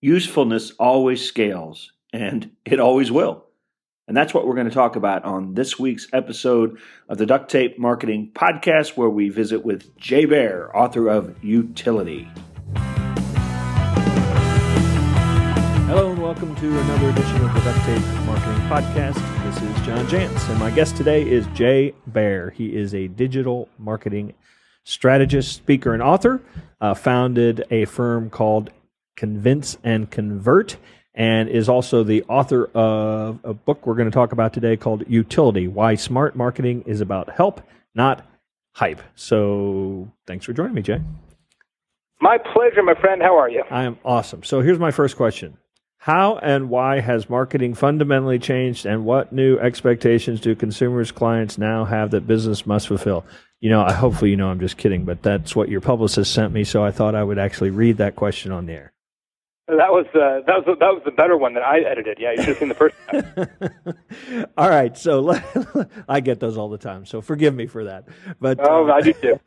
usefulness 0.00 0.70
always 0.78 1.24
scales, 1.26 1.92
and 2.12 2.52
it 2.64 2.78
always 2.78 3.10
will. 3.10 3.44
And 4.06 4.16
that's 4.16 4.32
what 4.32 4.46
we're 4.46 4.54
going 4.54 4.68
to 4.68 4.74
talk 4.74 4.94
about 4.96 5.24
on 5.24 5.54
this 5.54 5.78
week's 5.78 6.06
episode 6.12 6.78
of 7.08 7.18
the 7.18 7.26
Duct 7.26 7.50
Tape 7.50 7.78
Marketing 7.78 8.30
Podcast, 8.32 8.96
where 8.96 9.10
we 9.10 9.28
visit 9.28 9.64
with 9.64 9.96
Jay 9.96 10.24
Baer, 10.24 10.74
author 10.74 11.08
of 11.08 11.42
Utility. 11.42 12.28
Hello, 15.88 16.12
and 16.12 16.22
welcome 16.22 16.54
to 16.54 16.78
another 16.78 17.08
edition 17.08 17.44
of 17.44 17.52
the 17.54 17.60
Duct 17.60 17.84
Tape 17.84 18.02
Marketing 18.24 18.62
Podcast. 18.68 19.14
This 19.44 19.56
is 19.56 19.86
John 19.86 20.06
Jantsch, 20.06 20.48
and 20.48 20.60
my 20.60 20.70
guest 20.70 20.96
today 20.96 21.28
is 21.28 21.46
Jay 21.48 21.92
Baer. 22.06 22.50
He 22.50 22.76
is 22.76 22.94
a 22.94 23.08
digital 23.08 23.68
marketing 23.78 24.34
strategist, 24.84 25.52
speaker, 25.54 25.92
and 25.92 26.02
author. 26.02 26.40
Uh, 26.80 26.94
founded 26.94 27.66
a 27.72 27.84
firm 27.86 28.30
called 28.30 28.70
Convince 29.18 29.76
and 29.82 30.08
Convert 30.08 30.76
and 31.12 31.48
is 31.48 31.68
also 31.68 32.04
the 32.04 32.22
author 32.28 32.66
of 32.66 33.40
a 33.42 33.52
book 33.52 33.84
we're 33.84 33.96
going 33.96 34.08
to 34.08 34.14
talk 34.14 34.30
about 34.30 34.52
today 34.52 34.76
called 34.76 35.02
Utility 35.08 35.66
Why 35.66 35.96
Smart 35.96 36.36
Marketing 36.36 36.84
is 36.86 37.00
About 37.00 37.28
Help, 37.28 37.60
Not 37.96 38.24
Hype. 38.74 39.02
So 39.16 40.08
thanks 40.28 40.46
for 40.46 40.52
joining 40.52 40.74
me, 40.74 40.82
Jay. 40.82 41.00
My 42.20 42.38
pleasure, 42.38 42.80
my 42.84 42.94
friend. 42.94 43.20
How 43.20 43.36
are 43.36 43.50
you? 43.50 43.64
I 43.68 43.82
am 43.82 43.98
awesome. 44.04 44.44
So 44.44 44.60
here's 44.60 44.78
my 44.78 44.92
first 44.92 45.16
question 45.16 45.56
How 45.98 46.36
and 46.36 46.70
why 46.70 47.00
has 47.00 47.28
marketing 47.28 47.74
fundamentally 47.74 48.38
changed, 48.38 48.86
and 48.86 49.04
what 49.04 49.32
new 49.32 49.58
expectations 49.58 50.40
do 50.40 50.54
consumers, 50.54 51.10
clients 51.10 51.58
now 51.58 51.84
have 51.84 52.12
that 52.12 52.28
business 52.28 52.66
must 52.66 52.86
fulfill? 52.86 53.24
You 53.58 53.70
know, 53.70 53.82
I 53.82 53.92
hopefully 53.92 54.30
you 54.30 54.36
know 54.36 54.48
I'm 54.48 54.60
just 54.60 54.76
kidding, 54.76 55.04
but 55.04 55.22
that's 55.22 55.56
what 55.56 55.68
your 55.68 55.80
publicist 55.80 56.32
sent 56.32 56.52
me, 56.52 56.62
so 56.62 56.84
I 56.84 56.92
thought 56.92 57.16
I 57.16 57.24
would 57.24 57.40
actually 57.40 57.70
read 57.70 57.96
that 57.96 58.14
question 58.14 58.52
on 58.52 58.66
the 58.66 58.74
air. 58.74 58.92
That 59.68 59.92
was 59.92 60.06
uh, 60.14 60.40
that 60.46 60.64
was 60.64 60.78
that 60.80 60.94
was 60.94 61.02
the 61.04 61.10
better 61.10 61.36
one 61.36 61.52
that 61.52 61.62
I 61.62 61.80
edited. 61.80 62.16
Yeah, 62.18 62.30
you 62.30 62.38
should 62.38 62.48
have 62.48 62.58
seen 62.58 62.68
the 62.68 62.74
first. 62.74 62.96
all 64.56 64.70
right, 64.70 64.96
so 64.96 65.38
I 66.08 66.20
get 66.20 66.40
those 66.40 66.56
all 66.56 66.70
the 66.70 66.78
time, 66.78 67.04
so 67.04 67.20
forgive 67.20 67.54
me 67.54 67.66
for 67.66 67.84
that. 67.84 68.08
But 68.40 68.60
oh, 68.62 68.88
uh, 68.88 68.94
I 68.94 69.00
do 69.02 69.12
too. 69.12 69.38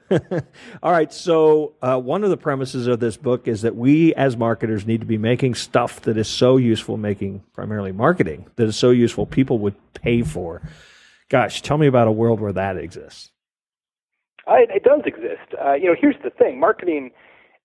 all 0.84 0.92
right, 0.92 1.12
so 1.12 1.74
uh, 1.82 1.98
one 1.98 2.24
of 2.24 2.30
the 2.30 2.38
premises 2.38 2.86
of 2.86 3.00
this 3.00 3.18
book 3.18 3.48
is 3.48 3.64
that 3.64 3.76
we 3.76 4.14
as 4.14 4.38
marketers 4.38 4.86
need 4.86 5.00
to 5.00 5.08
be 5.08 5.18
making 5.18 5.56
stuff 5.56 6.02
that 6.02 6.18
is 6.18 6.28
so 6.28 6.58
useful, 6.58 6.98
making 6.98 7.44
primarily 7.54 7.92
marketing 7.92 8.46
that 8.58 8.68
is 8.68 8.76
so 8.76 8.92
useful 8.92 9.26
people 9.26 9.58
would 9.58 9.76
pay 9.96 10.22
for. 10.22 10.62
Gosh, 11.30 11.64
tell 11.64 11.80
me 11.80 11.88
about 11.88 12.08
a 12.08 12.12
world 12.12 12.40
where 12.40 12.54
that 12.54 12.78
exists. 12.78 13.32
it 14.48 14.84
does 14.84 15.02
exist. 15.04 15.56
Uh, 15.60 15.74
you 15.74 15.86
know, 15.86 15.96
here's 16.00 16.22
the 16.24 16.30
thing: 16.30 16.60
marketing 16.60 17.10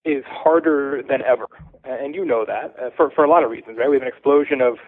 is 0.07 0.25
harder 0.27 1.03
than 1.09 1.23
ever, 1.23 1.47
and 1.85 2.15
you 2.15 2.25
know 2.25 2.45
that 2.47 2.75
uh, 2.81 2.91
for 2.97 3.11
for 3.11 3.25
a 3.25 3.29
lot 3.29 3.43
of 3.43 3.51
reasons, 3.51 3.77
right? 3.79 3.91
We 3.91 3.97
have 3.97 4.03
an 4.03 4.09
explosion 4.09 4.61
of 4.61 4.79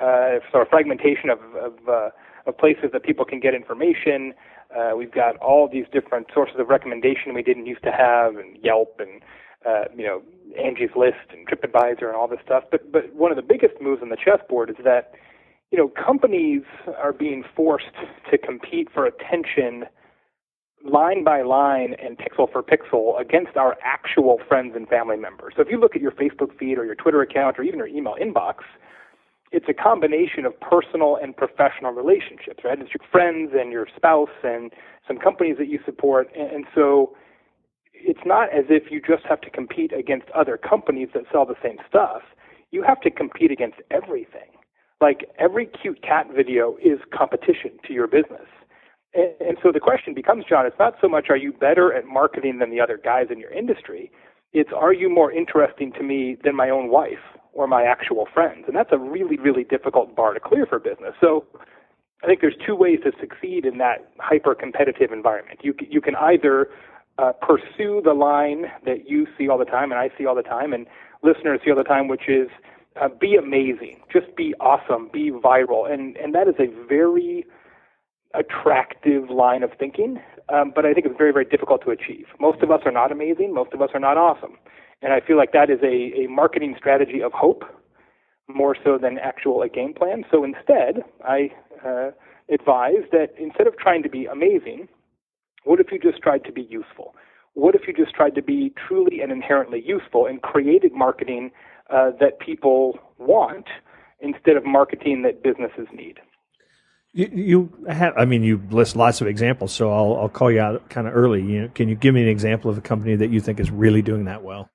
uh, 0.00 0.40
sort 0.50 0.62
of 0.62 0.68
fragmentation 0.68 1.30
of 1.30 1.38
of, 1.54 1.88
uh, 1.88 2.10
of 2.46 2.58
places 2.58 2.90
that 2.92 3.04
people 3.04 3.24
can 3.24 3.40
get 3.40 3.54
information. 3.54 4.34
Uh, 4.74 4.96
we've 4.96 5.12
got 5.12 5.36
all 5.36 5.68
these 5.72 5.86
different 5.92 6.26
sources 6.34 6.56
of 6.58 6.68
recommendation 6.68 7.32
we 7.32 7.42
didn't 7.42 7.66
used 7.66 7.82
to 7.84 7.92
have, 7.92 8.36
and 8.36 8.58
Yelp, 8.62 8.98
and 8.98 9.22
uh, 9.64 9.84
you 9.96 10.04
know 10.04 10.22
Angie's 10.62 10.90
List, 10.96 11.30
and 11.30 11.46
TripAdvisor, 11.46 12.06
and 12.06 12.16
all 12.16 12.28
this 12.28 12.40
stuff. 12.44 12.64
But 12.70 12.90
but 12.90 13.14
one 13.14 13.30
of 13.30 13.36
the 13.36 13.42
biggest 13.42 13.80
moves 13.80 14.02
on 14.02 14.08
the 14.08 14.16
chessboard 14.16 14.70
is 14.70 14.76
that 14.84 15.14
you 15.70 15.78
know 15.78 15.88
companies 15.88 16.62
are 16.98 17.12
being 17.12 17.44
forced 17.54 17.94
to 18.30 18.38
compete 18.38 18.88
for 18.92 19.06
attention 19.06 19.84
line 20.84 21.24
by 21.24 21.42
line 21.42 21.94
and 22.02 22.18
pixel 22.18 22.50
for 22.50 22.62
pixel 22.62 23.18
against 23.20 23.56
our 23.56 23.76
actual 23.82 24.38
friends 24.46 24.74
and 24.76 24.86
family 24.88 25.16
members. 25.16 25.54
So 25.56 25.62
if 25.62 25.68
you 25.70 25.78
look 25.78 25.96
at 25.96 26.02
your 26.02 26.12
Facebook 26.12 26.56
feed 26.58 26.78
or 26.78 26.84
your 26.84 26.94
Twitter 26.94 27.22
account 27.22 27.58
or 27.58 27.62
even 27.62 27.78
your 27.78 27.88
email 27.88 28.16
inbox, 28.20 28.56
it's 29.50 29.66
a 29.68 29.74
combination 29.74 30.44
of 30.44 30.58
personal 30.60 31.16
and 31.22 31.36
professional 31.36 31.92
relationships, 31.92 32.64
right? 32.64 32.78
It's 32.78 32.90
your 32.92 33.06
friends 33.10 33.52
and 33.54 33.70
your 33.70 33.86
spouse 33.96 34.28
and 34.42 34.72
some 35.06 35.16
companies 35.16 35.56
that 35.58 35.68
you 35.68 35.78
support. 35.84 36.28
And, 36.36 36.64
so 36.74 37.16
it's 37.92 38.26
not 38.26 38.52
as 38.52 38.64
if 38.68 38.90
you 38.90 39.00
just 39.00 39.24
have 39.28 39.40
to 39.42 39.50
compete 39.50 39.92
against 39.92 40.28
other 40.34 40.56
companies 40.56 41.08
that 41.14 41.22
sell 41.32 41.46
the 41.46 41.54
same 41.62 41.76
stuff. 41.88 42.22
You 42.72 42.82
have 42.82 43.00
to 43.02 43.10
compete 43.10 43.52
against 43.52 43.76
everything. 43.90 44.50
Like 45.00 45.30
every 45.38 45.66
cute 45.66 46.02
cat 46.02 46.26
video 46.34 46.76
is 46.84 46.98
competition 47.16 47.78
to 47.86 47.92
your 47.92 48.08
business. 48.08 48.48
And, 49.14 49.32
and 49.40 49.58
so 49.62 49.72
the 49.72 49.80
question 49.80 50.14
becomes, 50.14 50.44
John, 50.48 50.66
it's 50.66 50.78
not 50.78 50.94
so 51.00 51.08
much 51.08 51.26
are 51.30 51.36
you 51.36 51.52
better 51.52 51.92
at 51.92 52.06
marketing 52.06 52.58
than 52.58 52.70
the 52.70 52.80
other 52.80 52.98
guys 53.02 53.26
in 53.30 53.38
your 53.38 53.52
industry, 53.52 54.10
it's 54.52 54.70
are 54.74 54.92
you 54.92 55.08
more 55.08 55.32
interesting 55.32 55.92
to 55.92 56.02
me 56.02 56.36
than 56.44 56.54
my 56.54 56.70
own 56.70 56.88
wife 56.88 57.24
or 57.52 57.66
my 57.66 57.82
actual 57.82 58.26
friends? 58.32 58.64
And 58.66 58.76
that's 58.76 58.90
a 58.92 58.98
really, 58.98 59.36
really 59.36 59.64
difficult 59.64 60.14
bar 60.14 60.34
to 60.34 60.40
clear 60.40 60.66
for 60.66 60.78
business. 60.78 61.14
So 61.20 61.44
I 62.22 62.26
think 62.26 62.40
there's 62.40 62.56
two 62.64 62.76
ways 62.76 63.00
to 63.04 63.12
succeed 63.20 63.66
in 63.66 63.78
that 63.78 64.10
hyper 64.18 64.54
competitive 64.54 65.12
environment. 65.12 65.60
You, 65.62 65.74
you 65.88 66.00
can 66.00 66.14
either 66.16 66.68
uh, 67.18 67.32
pursue 67.32 68.00
the 68.04 68.14
line 68.14 68.66
that 68.84 69.08
you 69.08 69.26
see 69.36 69.48
all 69.48 69.58
the 69.58 69.64
time 69.64 69.92
and 69.92 70.00
I 70.00 70.10
see 70.16 70.26
all 70.26 70.34
the 70.34 70.42
time 70.42 70.72
and 70.72 70.86
listeners 71.22 71.60
see 71.64 71.70
all 71.70 71.76
the 71.76 71.84
time, 71.84 72.08
which 72.08 72.28
is 72.28 72.48
uh, 73.00 73.08
be 73.08 73.34
amazing, 73.34 74.00
just 74.12 74.34
be 74.36 74.54
awesome, 74.60 75.10
be 75.12 75.30
viral. 75.30 75.92
And, 75.92 76.16
and 76.16 76.34
that 76.34 76.46
is 76.46 76.54
a 76.60 76.66
very 76.86 77.44
attractive 78.34 79.30
line 79.30 79.62
of 79.62 79.70
thinking, 79.78 80.20
um, 80.52 80.72
but 80.74 80.84
I 80.84 80.92
think 80.92 81.06
it's 81.06 81.16
very, 81.16 81.32
very 81.32 81.44
difficult 81.44 81.82
to 81.84 81.90
achieve. 81.90 82.26
Most 82.40 82.62
of 82.62 82.70
us 82.70 82.80
are 82.84 82.92
not 82.92 83.12
amazing. 83.12 83.54
Most 83.54 83.72
of 83.72 83.80
us 83.80 83.90
are 83.94 84.00
not 84.00 84.16
awesome. 84.16 84.58
And 85.02 85.12
I 85.12 85.20
feel 85.20 85.36
like 85.36 85.52
that 85.52 85.70
is 85.70 85.80
a, 85.82 86.24
a 86.24 86.28
marketing 86.28 86.74
strategy 86.78 87.22
of 87.22 87.32
hope 87.32 87.64
more 88.48 88.76
so 88.84 88.98
than 88.98 89.18
actual 89.18 89.62
a 89.62 89.68
game 89.68 89.94
plan. 89.94 90.24
So 90.30 90.44
instead, 90.44 91.02
I 91.24 91.50
uh, 91.84 92.10
advise 92.52 93.04
that 93.12 93.28
instead 93.38 93.66
of 93.66 93.76
trying 93.78 94.02
to 94.02 94.08
be 94.08 94.26
amazing, 94.26 94.88
what 95.64 95.80
if 95.80 95.90
you 95.90 95.98
just 95.98 96.22
tried 96.22 96.44
to 96.44 96.52
be 96.52 96.62
useful? 96.62 97.14
What 97.54 97.74
if 97.74 97.82
you 97.86 97.94
just 97.94 98.14
tried 98.14 98.34
to 98.34 98.42
be 98.42 98.72
truly 98.86 99.20
and 99.20 99.32
inherently 99.32 99.82
useful 99.84 100.26
and 100.26 100.42
created 100.42 100.92
marketing 100.92 101.52
uh, 101.90 102.10
that 102.20 102.40
people 102.40 102.98
want 103.18 103.66
instead 104.20 104.56
of 104.56 104.64
marketing 104.64 105.22
that 105.22 105.42
businesses 105.42 105.86
need? 105.94 106.18
You, 107.14 107.30
you 107.32 107.86
have, 107.88 108.12
I 108.16 108.24
mean, 108.24 108.42
you 108.42 108.60
list 108.70 108.96
lots 108.96 109.20
of 109.20 109.28
examples, 109.28 109.72
so 109.72 109.92
I'll, 109.92 110.16
I'll 110.22 110.28
call 110.28 110.50
you 110.50 110.60
out 110.60 110.90
kind 110.90 111.06
of 111.06 111.14
early. 111.14 111.42
You 111.42 111.62
know, 111.62 111.68
can 111.68 111.88
you 111.88 111.94
give 111.94 112.12
me 112.12 112.22
an 112.22 112.28
example 112.28 112.70
of 112.70 112.76
a 112.76 112.80
company 112.80 113.14
that 113.14 113.30
you 113.30 113.40
think 113.40 113.60
is 113.60 113.70
really 113.70 114.02
doing 114.02 114.24
that 114.24 114.42
well? 114.42 114.68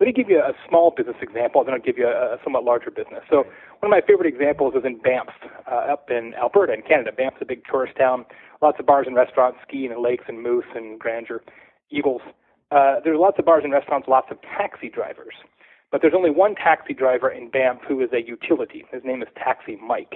Let 0.00 0.06
me 0.06 0.12
give 0.12 0.30
you 0.30 0.38
a 0.38 0.52
small 0.68 0.92
business 0.96 1.16
example, 1.20 1.62
then 1.64 1.74
I'll 1.74 1.80
give 1.80 1.98
you 1.98 2.06
a, 2.06 2.34
a 2.34 2.38
somewhat 2.42 2.64
larger 2.64 2.90
business. 2.90 3.22
So, 3.30 3.44
one 3.80 3.84
of 3.84 3.90
my 3.90 4.00
favorite 4.06 4.26
examples 4.26 4.74
is 4.74 4.84
in 4.84 4.98
Banff, 4.98 5.28
uh, 5.70 5.92
up 5.92 6.10
in 6.10 6.32
Alberta, 6.34 6.72
in 6.72 6.82
Canada. 6.82 7.12
Banff's 7.12 7.38
a 7.42 7.44
big 7.44 7.62
tourist 7.70 7.96
town, 7.96 8.24
lots 8.62 8.78
of 8.80 8.86
bars 8.86 9.06
and 9.06 9.14
restaurants, 9.14 9.58
skiing 9.68 9.92
and 9.92 10.02
lakes 10.02 10.24
and 10.28 10.42
moose 10.42 10.64
and 10.74 10.98
grandeur, 10.98 11.42
eagles. 11.90 12.22
Uh, 12.70 12.96
there's 13.04 13.18
lots 13.18 13.38
of 13.38 13.44
bars 13.44 13.62
and 13.64 13.72
restaurants, 13.72 14.08
lots 14.08 14.28
of 14.30 14.38
taxi 14.42 14.88
drivers. 14.88 15.34
But 15.92 16.00
there's 16.00 16.14
only 16.16 16.30
one 16.30 16.54
taxi 16.54 16.94
driver 16.94 17.30
in 17.30 17.48
Banff 17.50 17.80
who 17.86 18.00
is 18.02 18.10
a 18.12 18.26
utility. 18.26 18.84
His 18.90 19.02
name 19.04 19.22
is 19.22 19.28
Taxi 19.36 19.76
Mike. 19.76 20.14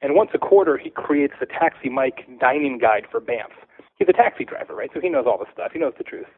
And 0.00 0.14
once 0.14 0.30
a 0.34 0.38
quarter, 0.38 0.76
he 0.78 0.90
creates 0.90 1.34
the 1.40 1.46
Taxi 1.46 1.88
Mike 1.88 2.26
dining 2.40 2.78
guide 2.78 3.06
for 3.10 3.20
Banff. 3.20 3.50
He's 3.96 4.08
a 4.08 4.12
taxi 4.12 4.44
driver, 4.44 4.74
right? 4.74 4.90
So 4.94 5.00
he 5.00 5.08
knows 5.08 5.24
all 5.26 5.38
the 5.38 5.46
stuff. 5.52 5.72
He 5.72 5.80
knows 5.80 5.94
the 5.98 6.04
truth. 6.04 6.28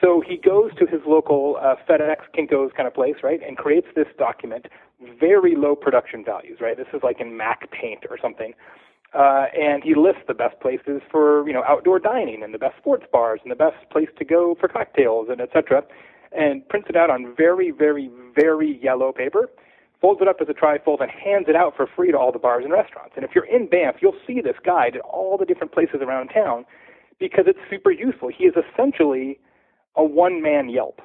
So 0.00 0.20
he 0.26 0.36
goes 0.36 0.72
to 0.78 0.86
his 0.86 1.00
local 1.06 1.56
uh, 1.62 1.76
FedEx, 1.88 2.16
Kinko's 2.36 2.72
kind 2.76 2.86
of 2.86 2.94
place, 2.94 3.16
right, 3.22 3.40
and 3.46 3.56
creates 3.56 3.86
this 3.94 4.08
document, 4.18 4.66
very 5.18 5.54
low 5.56 5.74
production 5.74 6.24
values, 6.24 6.58
right? 6.60 6.76
This 6.76 6.88
is 6.92 7.02
like 7.02 7.20
in 7.20 7.36
Mac 7.36 7.70
Paint 7.70 8.04
or 8.10 8.18
something. 8.20 8.52
Uh, 9.14 9.46
and 9.58 9.82
he 9.82 9.94
lists 9.94 10.22
the 10.28 10.34
best 10.34 10.60
places 10.60 11.00
for, 11.10 11.46
you 11.46 11.54
know, 11.54 11.62
outdoor 11.66 11.98
dining 11.98 12.42
and 12.42 12.52
the 12.52 12.58
best 12.58 12.76
sports 12.76 13.06
bars 13.10 13.40
and 13.42 13.50
the 13.50 13.56
best 13.56 13.88
place 13.90 14.08
to 14.18 14.24
go 14.24 14.56
for 14.58 14.68
cocktails 14.68 15.28
and 15.30 15.40
et 15.40 15.48
cetera, 15.54 15.82
and 16.36 16.68
prints 16.68 16.88
it 16.90 16.96
out 16.96 17.08
on 17.08 17.34
very, 17.36 17.70
very, 17.70 18.10
very 18.34 18.78
yellow 18.82 19.12
paper 19.12 19.48
folds 20.00 20.20
it 20.20 20.28
up 20.28 20.36
as 20.40 20.48
a 20.48 20.52
trifold, 20.52 21.00
and 21.00 21.10
hands 21.10 21.46
it 21.48 21.56
out 21.56 21.74
for 21.76 21.86
free 21.86 22.10
to 22.12 22.18
all 22.18 22.32
the 22.32 22.38
bars 22.38 22.64
and 22.64 22.72
restaurants. 22.72 23.12
And 23.16 23.24
if 23.24 23.32
you're 23.34 23.46
in 23.46 23.66
Banff, 23.68 23.96
you'll 24.00 24.18
see 24.26 24.40
this 24.40 24.56
guide 24.64 24.96
at 24.96 25.02
all 25.02 25.38
the 25.38 25.44
different 25.44 25.72
places 25.72 26.00
around 26.02 26.28
town 26.28 26.64
because 27.18 27.44
it's 27.46 27.58
super 27.70 27.90
useful. 27.90 28.28
He 28.28 28.44
is 28.44 28.54
essentially 28.56 29.38
a 29.96 30.04
one 30.04 30.42
man 30.42 30.68
Yelp. 30.68 31.00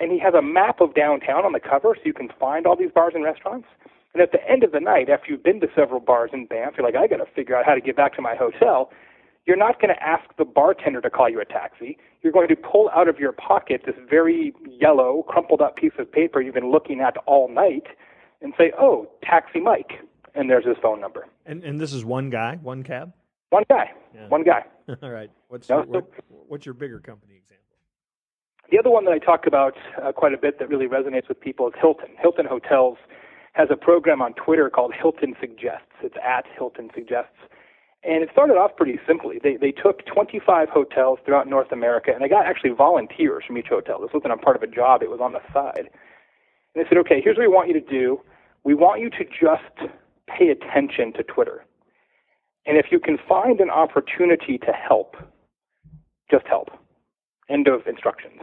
And 0.00 0.10
he 0.10 0.18
has 0.18 0.34
a 0.34 0.42
map 0.42 0.80
of 0.80 0.94
downtown 0.94 1.44
on 1.44 1.52
the 1.52 1.60
cover 1.60 1.94
so 1.94 2.02
you 2.04 2.12
can 2.12 2.28
find 2.38 2.66
all 2.66 2.76
these 2.76 2.90
bars 2.92 3.12
and 3.14 3.22
restaurants. 3.22 3.68
And 4.14 4.22
at 4.22 4.32
the 4.32 4.46
end 4.50 4.62
of 4.62 4.72
the 4.72 4.80
night, 4.80 5.08
after 5.08 5.30
you've 5.30 5.44
been 5.44 5.60
to 5.60 5.68
several 5.74 6.00
bars 6.00 6.30
in 6.32 6.46
Banff, 6.46 6.74
you're 6.76 6.84
like, 6.84 6.96
I 6.96 7.06
got 7.06 7.24
to 7.24 7.32
figure 7.34 7.56
out 7.56 7.64
how 7.64 7.74
to 7.74 7.80
get 7.80 7.96
back 7.96 8.14
to 8.16 8.22
my 8.22 8.34
hotel 8.34 8.90
you're 9.46 9.56
not 9.56 9.80
going 9.80 9.94
to 9.94 10.02
ask 10.02 10.24
the 10.38 10.44
bartender 10.44 11.00
to 11.00 11.10
call 11.10 11.28
you 11.28 11.40
a 11.40 11.44
taxi. 11.44 11.98
You're 12.22 12.32
going 12.32 12.48
to 12.48 12.56
pull 12.56 12.90
out 12.94 13.08
of 13.08 13.18
your 13.18 13.32
pocket 13.32 13.82
this 13.86 13.96
very 14.08 14.54
yellow, 14.68 15.24
crumpled 15.28 15.60
up 15.60 15.76
piece 15.76 15.92
of 15.98 16.10
paper 16.10 16.40
you've 16.40 16.54
been 16.54 16.70
looking 16.70 17.00
at 17.00 17.16
all 17.26 17.48
night 17.48 17.88
and 18.40 18.52
say, 18.56 18.72
oh, 18.78 19.08
Taxi 19.22 19.60
Mike. 19.60 19.92
And 20.34 20.48
there's 20.48 20.64
his 20.64 20.76
phone 20.80 21.00
number. 21.00 21.26
And, 21.44 21.62
and 21.62 21.80
this 21.80 21.92
is 21.92 22.04
one 22.04 22.30
guy, 22.30 22.58
one 22.62 22.82
cab? 22.82 23.12
One 23.50 23.64
guy. 23.68 23.90
Yeah. 24.14 24.28
One 24.28 24.44
guy. 24.44 24.64
all 25.02 25.10
right. 25.10 25.30
What's, 25.48 25.68
no, 25.68 25.78
your, 25.78 25.86
what, 25.86 26.04
what's 26.48 26.66
your 26.66 26.74
bigger 26.74 27.00
company 27.00 27.34
example? 27.36 27.62
The 28.70 28.78
other 28.78 28.90
one 28.90 29.04
that 29.04 29.10
I 29.10 29.18
talk 29.18 29.46
about 29.46 29.74
uh, 30.02 30.12
quite 30.12 30.32
a 30.32 30.38
bit 30.38 30.58
that 30.58 30.70
really 30.70 30.86
resonates 30.86 31.28
with 31.28 31.38
people 31.38 31.68
is 31.68 31.74
Hilton. 31.78 32.08
Hilton 32.18 32.46
Hotels 32.46 32.96
has 33.52 33.68
a 33.70 33.76
program 33.76 34.22
on 34.22 34.32
Twitter 34.32 34.70
called 34.70 34.94
Hilton 34.98 35.34
Suggests. 35.38 35.92
It's 36.02 36.16
at 36.24 36.46
Hilton 36.56 36.88
Suggests. 36.94 37.36
And 38.04 38.22
it 38.22 38.30
started 38.32 38.54
off 38.54 38.74
pretty 38.76 38.98
simply. 39.06 39.38
They, 39.40 39.56
they 39.56 39.70
took 39.70 40.04
25 40.06 40.68
hotels 40.68 41.20
throughout 41.24 41.48
North 41.48 41.70
America, 41.70 42.10
and 42.12 42.22
they 42.22 42.28
got 42.28 42.46
actually 42.46 42.70
volunteers 42.70 43.44
from 43.46 43.58
each 43.58 43.68
hotel. 43.68 44.00
This 44.00 44.10
wasn't 44.12 44.32
a 44.32 44.36
part 44.36 44.56
of 44.56 44.62
a 44.62 44.66
job, 44.66 45.02
it 45.02 45.10
was 45.10 45.20
on 45.20 45.32
the 45.32 45.40
side. 45.52 45.88
And 46.74 46.84
they 46.84 46.88
said, 46.88 46.98
okay, 46.98 47.20
here's 47.22 47.36
what 47.36 47.46
we 47.46 47.52
want 47.52 47.68
you 47.68 47.74
to 47.74 47.80
do. 47.80 48.20
We 48.64 48.74
want 48.74 49.00
you 49.00 49.10
to 49.10 49.24
just 49.24 49.92
pay 50.26 50.48
attention 50.48 51.12
to 51.14 51.22
Twitter. 51.22 51.64
And 52.66 52.76
if 52.76 52.86
you 52.90 52.98
can 52.98 53.18
find 53.28 53.60
an 53.60 53.70
opportunity 53.70 54.58
to 54.58 54.72
help, 54.72 55.16
just 56.30 56.46
help. 56.46 56.70
End 57.48 57.68
of 57.68 57.86
instructions. 57.86 58.40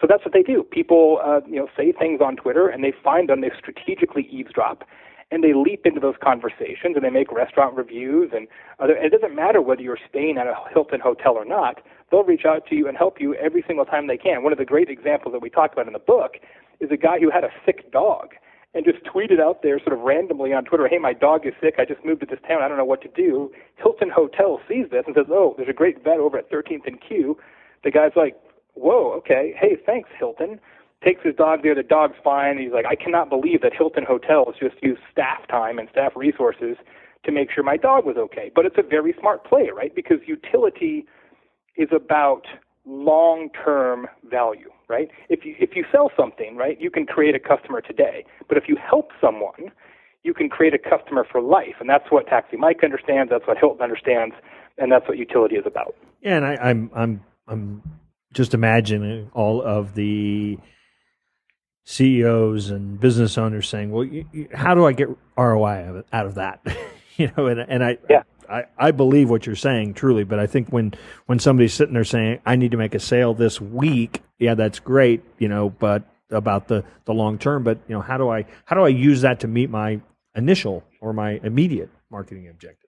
So 0.00 0.06
that's 0.08 0.24
what 0.24 0.34
they 0.34 0.42
do. 0.42 0.62
People, 0.62 1.20
uh, 1.24 1.40
you 1.46 1.56
know, 1.56 1.68
say 1.76 1.92
things 1.92 2.20
on 2.22 2.36
Twitter, 2.36 2.68
and 2.68 2.84
they 2.84 2.92
find 3.02 3.28
them. 3.28 3.40
They 3.40 3.50
strategically 3.56 4.28
eavesdrop, 4.30 4.84
and 5.30 5.42
they 5.42 5.52
leap 5.54 5.86
into 5.86 6.00
those 6.00 6.14
conversations, 6.22 6.94
and 6.94 7.04
they 7.04 7.10
make 7.10 7.32
restaurant 7.32 7.74
reviews. 7.74 8.30
And, 8.34 8.46
other, 8.78 8.94
it 8.96 9.10
doesn't 9.10 9.34
matter 9.34 9.60
whether 9.60 9.82
you're 9.82 9.98
staying 10.08 10.38
at 10.38 10.46
a 10.46 10.54
Hilton 10.72 11.00
hotel 11.00 11.34
or 11.34 11.44
not. 11.44 11.80
They'll 12.10 12.24
reach 12.24 12.44
out 12.46 12.66
to 12.68 12.76
you 12.76 12.88
and 12.88 12.96
help 12.96 13.20
you 13.20 13.34
every 13.34 13.64
single 13.66 13.84
time 13.84 14.06
they 14.06 14.16
can. 14.16 14.42
One 14.42 14.52
of 14.52 14.58
the 14.58 14.64
great 14.64 14.88
examples 14.88 15.32
that 15.32 15.42
we 15.42 15.50
talked 15.50 15.72
about 15.72 15.86
in 15.86 15.92
the 15.92 15.98
book 15.98 16.36
is 16.80 16.90
a 16.90 16.96
guy 16.96 17.18
who 17.18 17.30
had 17.30 17.44
a 17.44 17.50
sick 17.64 17.90
dog 17.90 18.34
and 18.74 18.84
just 18.84 18.98
tweeted 19.04 19.40
out 19.40 19.62
there 19.62 19.78
sort 19.78 19.92
of 19.96 20.00
randomly 20.00 20.52
on 20.52 20.64
Twitter, 20.64 20.88
hey, 20.88 20.98
my 20.98 21.12
dog 21.12 21.46
is 21.46 21.52
sick. 21.62 21.74
I 21.78 21.84
just 21.84 22.04
moved 22.04 22.20
to 22.20 22.26
this 22.26 22.40
town. 22.46 22.60
I 22.60 22.68
don't 22.68 22.76
know 22.76 22.84
what 22.84 23.02
to 23.02 23.08
do. 23.08 23.52
Hilton 23.76 24.10
Hotel 24.10 24.60
sees 24.68 24.86
this 24.90 25.04
and 25.06 25.14
says, 25.14 25.26
oh, 25.30 25.54
there's 25.56 25.68
a 25.68 25.72
great 25.72 26.02
vet 26.02 26.18
over 26.18 26.36
at 26.38 26.50
13th 26.50 26.86
and 26.86 27.00
Q. 27.00 27.38
The 27.84 27.92
guy's 27.92 28.12
like, 28.16 28.36
whoa, 28.74 29.12
okay. 29.18 29.54
Hey, 29.58 29.76
thanks, 29.86 30.10
Hilton. 30.18 30.58
Takes 31.04 31.22
his 31.22 31.34
dog 31.34 31.62
there. 31.62 31.74
The 31.74 31.82
dog's 31.82 32.16
fine. 32.24 32.58
He's 32.58 32.72
like, 32.72 32.86
I 32.86 32.94
cannot 32.94 33.28
believe 33.28 33.60
that 33.62 33.72
Hilton 33.76 34.04
Hotels 34.08 34.54
just 34.58 34.76
used 34.82 35.00
staff 35.12 35.46
time 35.48 35.78
and 35.78 35.88
staff 35.90 36.12
resources 36.16 36.76
to 37.24 37.32
make 37.32 37.50
sure 37.50 37.62
my 37.62 37.76
dog 37.76 38.06
was 38.06 38.16
okay. 38.16 38.50
But 38.54 38.64
it's 38.64 38.76
a 38.78 38.82
very 38.82 39.14
smart 39.20 39.44
play, 39.44 39.68
right? 39.74 39.94
Because 39.94 40.18
utility 40.26 41.04
is 41.76 41.88
about 41.94 42.46
long-term 42.86 44.06
value, 44.30 44.70
right? 44.88 45.08
If 45.28 45.44
you 45.44 45.54
if 45.58 45.70
you 45.74 45.84
sell 45.90 46.10
something, 46.16 46.56
right, 46.56 46.80
you 46.80 46.90
can 46.90 47.06
create 47.06 47.34
a 47.34 47.38
customer 47.38 47.80
today. 47.80 48.24
But 48.48 48.58
if 48.58 48.64
you 48.68 48.76
help 48.76 49.10
someone, 49.20 49.72
you 50.22 50.34
can 50.34 50.48
create 50.48 50.74
a 50.74 50.78
customer 50.78 51.26
for 51.30 51.40
life, 51.40 51.76
and 51.80 51.88
that's 51.88 52.10
what 52.10 52.26
Taxi 52.26 52.56
Mike 52.56 52.80
understands. 52.82 53.30
That's 53.30 53.46
what 53.46 53.58
Hilton 53.58 53.82
understands, 53.82 54.34
and 54.78 54.92
that's 54.92 55.06
what 55.08 55.18
utility 55.18 55.56
is 55.56 55.66
about. 55.66 55.94
Yeah, 56.22 56.36
and 56.36 56.44
I, 56.46 56.56
I'm 56.56 56.90
I'm 56.94 57.24
I'm 57.48 57.82
just 58.32 58.54
imagining 58.54 59.30
all 59.34 59.62
of 59.62 59.94
the 59.94 60.58
CEOs 61.84 62.70
and 62.70 62.98
business 62.98 63.36
owners 63.38 63.68
saying, 63.68 63.90
"Well, 63.90 64.04
you, 64.04 64.24
you, 64.32 64.48
how 64.52 64.74
do 64.74 64.86
I 64.86 64.92
get 64.92 65.08
ROI 65.36 66.02
out 66.12 66.26
of 66.26 66.34
that?" 66.36 66.60
you 67.16 67.30
know, 67.36 67.46
and 67.46 67.60
and 67.60 67.84
I 67.84 67.98
yeah. 68.08 68.22
I, 68.48 68.64
I 68.78 68.90
believe 68.90 69.30
what 69.30 69.46
you're 69.46 69.56
saying 69.56 69.94
truly, 69.94 70.24
but 70.24 70.38
I 70.38 70.46
think 70.46 70.68
when 70.68 70.94
when 71.26 71.38
somebody's 71.38 71.74
sitting 71.74 71.94
there 71.94 72.04
saying, 72.04 72.40
"I 72.46 72.56
need 72.56 72.70
to 72.72 72.76
make 72.76 72.94
a 72.94 73.00
sale 73.00 73.34
this 73.34 73.60
week," 73.60 74.22
yeah, 74.38 74.54
that's 74.54 74.80
great, 74.80 75.22
you 75.38 75.48
know, 75.48 75.70
but 75.70 76.04
about 76.30 76.68
the 76.68 76.84
the 77.04 77.14
long 77.14 77.38
term, 77.38 77.64
but 77.64 77.78
you 77.88 77.94
know, 77.94 78.00
how 78.00 78.16
do 78.16 78.28
I 78.28 78.46
how 78.64 78.76
do 78.76 78.82
I 78.82 78.88
use 78.88 79.20
that 79.22 79.40
to 79.40 79.48
meet 79.48 79.70
my 79.70 80.00
initial 80.34 80.84
or 81.00 81.12
my 81.12 81.40
immediate 81.42 81.90
marketing 82.10 82.48
objectives? 82.48 82.80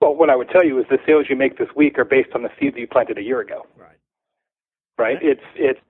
Well, 0.00 0.14
what 0.14 0.30
I 0.30 0.36
would 0.36 0.48
tell 0.50 0.64
you 0.64 0.80
is 0.80 0.86
the 0.90 0.98
sales 1.06 1.26
you 1.30 1.36
make 1.36 1.58
this 1.58 1.68
week 1.76 1.98
are 1.98 2.04
based 2.04 2.30
on 2.34 2.42
the 2.42 2.50
seeds 2.58 2.76
you 2.76 2.88
planted 2.88 3.18
a 3.18 3.22
year 3.22 3.40
ago. 3.40 3.66
Right. 3.76 3.88
Right. 4.98 5.18
It's 5.22 5.42
it's. 5.54 5.80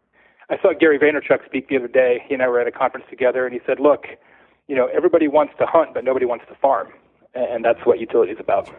I 0.52 0.60
saw 0.60 0.72
Gary 0.78 0.99
Vaynerchuk 0.99 1.44
speak 1.46 1.69
the 1.69 1.76
other 1.76 1.88
day. 1.88 2.22
He 2.28 2.34
and 2.34 2.43
I 2.43 2.49
were 2.49 2.60
at 2.60 2.69
a 2.69 2.72
conference 2.72 3.06
together, 3.10 3.46
and 3.46 3.54
he 3.54 3.60
said, 3.66 3.81
"Look, 3.81 4.04
you 4.69 4.76
know, 4.76 4.87
everybody 4.94 5.26
wants 5.26 5.54
to 5.58 5.66
hunt, 5.66 5.94
but 5.94 6.04
nobody 6.04 6.26
wants 6.26 6.44
to 6.49 6.54
farm." 6.56 6.88
and 7.34 7.64
that's 7.64 7.81
what 7.84 7.99
utility 7.99 8.32
is 8.32 8.40
about. 8.40 8.70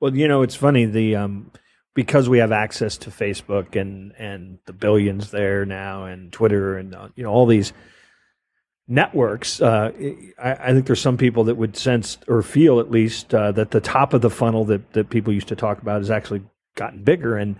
Well, 0.00 0.14
you 0.14 0.28
know, 0.28 0.42
it's 0.42 0.54
funny 0.54 0.84
the 0.84 1.16
um, 1.16 1.50
because 1.94 2.28
we 2.28 2.38
have 2.38 2.52
access 2.52 2.96
to 2.98 3.10
Facebook 3.10 3.80
and 3.80 4.12
and 4.18 4.58
the 4.66 4.72
billions 4.72 5.30
there 5.30 5.64
now, 5.64 6.04
and 6.04 6.32
Twitter, 6.32 6.76
and 6.76 6.94
uh, 6.94 7.08
you 7.14 7.22
know 7.22 7.30
all 7.30 7.46
these 7.46 7.72
networks. 8.88 9.60
Uh, 9.60 9.92
I, 10.42 10.52
I, 10.52 10.72
think 10.72 10.86
there's 10.86 11.00
some 11.00 11.16
people 11.16 11.44
that 11.44 11.54
would 11.54 11.76
sense 11.76 12.18
or 12.26 12.42
feel 12.42 12.80
at 12.80 12.90
least 12.90 13.32
uh, 13.34 13.52
that 13.52 13.70
the 13.70 13.80
top 13.80 14.12
of 14.12 14.22
the 14.22 14.30
funnel 14.30 14.64
that 14.66 14.92
that 14.94 15.10
people 15.10 15.32
used 15.32 15.48
to 15.48 15.56
talk 15.56 15.80
about 15.80 16.00
has 16.00 16.10
actually 16.10 16.42
gotten 16.74 17.04
bigger, 17.04 17.36
and 17.36 17.56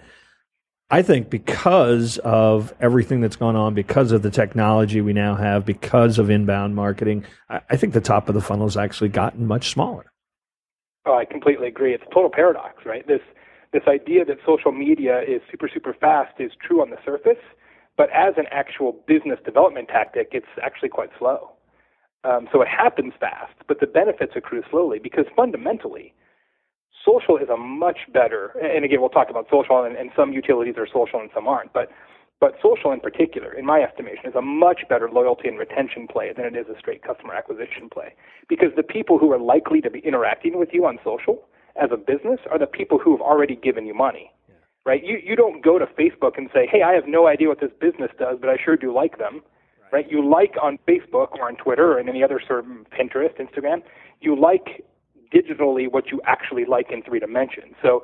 I 0.92 1.00
think 1.00 1.30
because 1.30 2.18
of 2.18 2.74
everything 2.78 3.22
that's 3.22 3.36
gone 3.36 3.56
on, 3.56 3.72
because 3.72 4.12
of 4.12 4.20
the 4.20 4.30
technology 4.30 5.00
we 5.00 5.14
now 5.14 5.34
have, 5.34 5.64
because 5.64 6.18
of 6.18 6.28
inbound 6.28 6.76
marketing, 6.76 7.24
I, 7.48 7.60
I 7.70 7.76
think 7.78 7.94
the 7.94 8.02
top 8.02 8.28
of 8.28 8.34
the 8.34 8.42
funnel 8.42 8.66
has 8.66 8.76
actually 8.76 9.08
gotten 9.08 9.46
much 9.46 9.70
smaller. 9.70 10.12
Oh, 11.06 11.16
I 11.16 11.24
completely 11.24 11.66
agree. 11.66 11.94
It's 11.94 12.04
a 12.06 12.14
total 12.14 12.28
paradox, 12.28 12.84
right? 12.84 13.06
This 13.08 13.22
this 13.72 13.84
idea 13.88 14.26
that 14.26 14.36
social 14.44 14.70
media 14.70 15.22
is 15.22 15.40
super 15.50 15.66
super 15.72 15.94
fast 15.98 16.38
is 16.38 16.52
true 16.60 16.82
on 16.82 16.90
the 16.90 16.98
surface, 17.06 17.42
but 17.96 18.10
as 18.10 18.34
an 18.36 18.44
actual 18.50 19.02
business 19.06 19.38
development 19.46 19.88
tactic, 19.88 20.28
it's 20.32 20.52
actually 20.62 20.90
quite 20.90 21.08
slow. 21.18 21.52
Um, 22.24 22.48
so 22.52 22.60
it 22.60 22.68
happens 22.68 23.14
fast, 23.18 23.54
but 23.66 23.80
the 23.80 23.86
benefits 23.86 24.32
accrue 24.36 24.62
slowly 24.70 24.98
because 24.98 25.24
fundamentally, 25.34 26.12
social 27.04 27.36
is 27.36 27.48
a 27.48 27.56
much 27.56 27.98
better. 28.12 28.52
And 28.62 28.84
again, 28.84 29.00
we'll 29.00 29.10
talk 29.10 29.30
about 29.30 29.46
social, 29.50 29.84
and, 29.84 29.96
and 29.96 30.10
some 30.16 30.32
utilities 30.32 30.74
are 30.76 30.86
social 30.86 31.20
and 31.20 31.30
some 31.34 31.46
aren't, 31.46 31.72
but 31.72 31.90
but 32.42 32.56
social 32.60 32.90
in 32.90 32.98
particular, 32.98 33.52
in 33.52 33.64
my 33.64 33.82
estimation, 33.82 34.26
is 34.26 34.34
a 34.34 34.42
much 34.42 34.80
better 34.88 35.08
loyalty 35.08 35.46
and 35.46 35.60
retention 35.60 36.08
play 36.08 36.32
than 36.36 36.44
it 36.44 36.56
is 36.56 36.66
a 36.66 36.76
straight 36.76 37.00
customer 37.00 37.34
acquisition 37.34 37.88
play. 37.88 38.14
Because 38.48 38.70
the 38.74 38.82
people 38.82 39.16
who 39.16 39.32
are 39.32 39.38
likely 39.38 39.80
to 39.80 39.88
be 39.88 40.00
interacting 40.00 40.58
with 40.58 40.70
you 40.72 40.84
on 40.84 40.98
social 41.04 41.44
as 41.80 41.90
a 41.92 41.96
business 41.96 42.40
are 42.50 42.58
the 42.58 42.66
people 42.66 42.98
who 42.98 43.12
have 43.12 43.20
already 43.20 43.54
given 43.54 43.86
you 43.86 43.94
money. 43.94 44.32
Yeah. 44.48 44.56
Right? 44.84 45.04
You 45.04 45.18
you 45.22 45.36
don't 45.36 45.62
go 45.62 45.78
to 45.78 45.86
Facebook 45.86 46.36
and 46.36 46.50
say, 46.52 46.66
"Hey, 46.66 46.82
I 46.82 46.94
have 46.94 47.06
no 47.06 47.28
idea 47.28 47.46
what 47.46 47.60
this 47.60 47.70
business 47.80 48.10
does, 48.18 48.38
but 48.40 48.50
I 48.50 48.56
sure 48.56 48.76
do 48.76 48.92
like 48.92 49.18
them." 49.18 49.42
Right? 49.84 49.92
right? 49.92 50.10
You 50.10 50.28
like 50.28 50.56
on 50.60 50.80
Facebook 50.88 51.38
or 51.38 51.46
on 51.46 51.54
Twitter 51.54 51.92
or 51.92 52.00
in 52.00 52.08
any 52.08 52.24
other 52.24 52.40
sort 52.44 52.64
of 52.64 52.66
Pinterest, 52.90 53.36
Instagram, 53.38 53.84
you 54.20 54.34
like 54.34 54.84
digitally 55.32 55.90
what 55.90 56.10
you 56.10 56.20
actually 56.26 56.64
like 56.64 56.90
in 56.90 57.02
three 57.02 57.20
dimensions. 57.20 57.74
So 57.82 58.02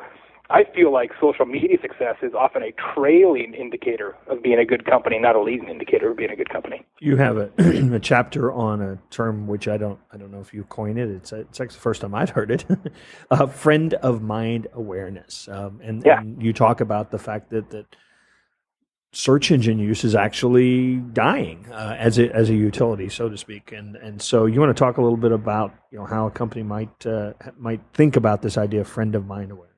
I 0.51 0.65
feel 0.75 0.91
like 0.91 1.11
social 1.21 1.45
media 1.45 1.77
success 1.83 2.17
is 2.23 2.33
often 2.33 2.63
a 2.63 2.73
trailing 2.95 3.53
indicator 3.53 4.17
of 4.29 4.43
being 4.43 4.59
a 4.59 4.65
good 4.65 4.87
company, 4.87 5.19
not 5.19 5.37
a 5.37 5.43
leading 5.43 5.69
indicator 5.69 6.11
of 6.11 6.17
being 6.17 6.31
a 6.31 6.37
good 6.37 6.49
company. 6.49 6.87
You 7.01 7.17
have 7.17 7.37
a, 7.37 7.51
a 7.95 8.01
chapter 8.01 8.51
on 8.51 8.81
a 8.81 8.99
term 9.11 9.47
which 9.47 9.69
I 9.69 9.77
don't 9.77 9.99
I 10.11 10.17
don't 10.17 10.31
know 10.31 10.41
if 10.41 10.55
you 10.55 10.65
coined 10.65 10.99
it. 10.99 11.11
It's 11.11 11.33
it's 11.33 11.61
like 11.61 11.71
the 11.71 11.79
first 11.79 12.01
time 12.01 12.15
I've 12.15 12.31
heard 12.31 12.51
it. 12.51 12.65
a 13.31 13.47
friend 13.47 13.93
of 13.95 14.23
mine 14.23 14.67
awareness, 14.73 15.49
um, 15.49 15.81
and, 15.83 16.03
yeah. 16.05 16.21
and 16.21 16.43
you 16.43 16.55
talk 16.55 16.81
about 16.81 17.11
the 17.11 17.19
fact 17.19 17.51
that 17.51 17.69
that 17.71 17.87
search 19.13 19.51
engine 19.51 19.79
use 19.79 20.05
is 20.05 20.15
actually 20.15 20.97
dying 20.97 21.67
uh, 21.71 21.97
as 21.99 22.19
a 22.19 22.35
as 22.35 22.51
a 22.51 22.55
utility, 22.55 23.09
so 23.09 23.29
to 23.29 23.37
speak. 23.37 23.73
And 23.73 23.97
and 23.97 24.21
so 24.21 24.47
you 24.47 24.61
want 24.61 24.77
to 24.77 24.79
talk 24.79 24.99
a 24.99 25.03
little 25.03 25.17
bit 25.17 25.33
about 25.33 25.75
you 25.91 25.99
know 25.99 26.07
how 26.07 26.27
a 26.27 26.31
company 26.31 26.63
might 26.63 27.07
uh, 27.07 27.33
might 27.57 27.81
think 27.95 28.17
about 28.17 28.43
this 28.43 28.59
idea 28.59 28.81
of 28.83 28.89
friend 28.89 29.15
of 29.15 29.27
mine 29.27 29.51
awareness. 29.51 29.69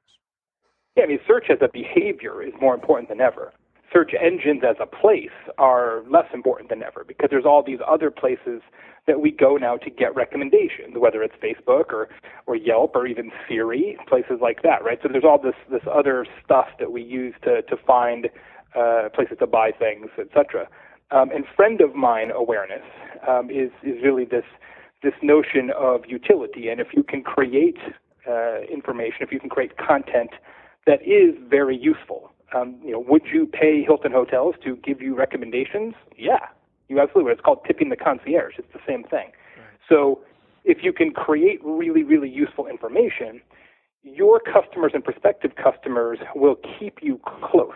Yeah, 0.97 1.05
I 1.05 1.07
mean, 1.07 1.21
search 1.27 1.47
as 1.51 1.59
a 1.61 1.69
behavior 1.69 2.43
is 2.43 2.53
more 2.61 2.75
important 2.75 3.09
than 3.09 3.21
ever. 3.21 3.53
Search 3.93 4.13
engines 4.21 4.63
as 4.69 4.77
a 4.81 4.87
place 4.87 5.31
are 5.59 6.03
less 6.09 6.27
important 6.33 6.71
than 6.71 6.83
ever 6.83 7.05
because 7.07 7.29
there's 7.31 7.45
all 7.45 7.63
these 7.63 7.81
other 7.89 8.11
places 8.11 8.63
that 9.07 9.21
we 9.21 9.33
go 9.33 9.57
now 9.57 9.77
to 9.77 9.91
get 9.91 10.15
recommendations, 10.15 10.95
whether 10.97 11.23
it's 11.23 11.35
Facebook 11.43 11.93
or, 11.93 12.09
or 12.47 12.55
Yelp 12.55 12.95
or 12.95 13.07
even 13.07 13.33
Siri, 13.49 13.99
places 14.07 14.39
like 14.41 14.63
that, 14.63 14.85
right? 14.85 14.99
So 15.03 15.09
there's 15.11 15.25
all 15.25 15.41
this, 15.43 15.55
this 15.71 15.83
other 15.93 16.27
stuff 16.45 16.69
that 16.79 16.93
we 16.93 17.03
use 17.03 17.35
to, 17.43 17.63
to 17.63 17.77
find 17.77 18.29
uh, 18.79 19.09
places 19.15 19.39
to 19.39 19.47
buy 19.47 19.73
things, 19.73 20.07
etc. 20.19 20.69
Um, 21.11 21.31
and 21.31 21.45
friend 21.57 21.81
of 21.81 21.95
mine 21.95 22.31
awareness 22.31 22.85
um, 23.27 23.51
is, 23.51 23.71
is 23.83 24.03
really 24.03 24.25
this, 24.25 24.45
this 25.03 25.15
notion 25.23 25.71
of 25.77 26.03
utility. 26.07 26.69
And 26.69 26.81
if 26.81 26.89
you 26.95 27.03
can 27.03 27.23
create 27.23 27.79
uh, 28.29 28.61
information, 28.73 29.19
if 29.21 29.33
you 29.33 29.41
can 29.41 29.51
create 29.51 29.77
content 29.77 30.31
that 30.87 31.03
is 31.03 31.37
very 31.49 31.77
useful. 31.77 32.33
Um, 32.55 32.81
you 32.85 32.93
know, 32.93 33.05
would 33.07 33.23
you 33.33 33.47
pay 33.47 33.83
Hilton 33.83 34.13
Hotels 34.13 34.55
to 34.65 34.77
give 34.77 35.01
you 35.01 35.15
recommendations? 35.15 35.95
Yeah, 36.17 36.47
you 36.89 37.01
absolutely 37.01 37.25
would. 37.25 37.33
It's 37.33 37.41
called 37.41 37.61
tipping 37.67 37.91
the 37.91 37.97
concierge. 37.97 38.55
It's 38.59 38.73
the 38.73 38.81
same 38.87 39.05
thing. 39.05 39.31
Right. 39.31 39.67
So 39.89 40.21
if 40.65 40.79
you 40.83 40.93
can 40.93 41.13
create 41.13 41.61
really, 41.65 42.03
really 42.03 42.29
useful 42.29 42.67
information, 42.67 43.41
your 44.03 44.41
customers 44.41 44.93
and 44.95 45.05
prospective 45.05 45.53
customers 45.57 46.19
will 46.35 46.57
keep 46.79 46.99
you 47.03 47.21
close 47.25 47.75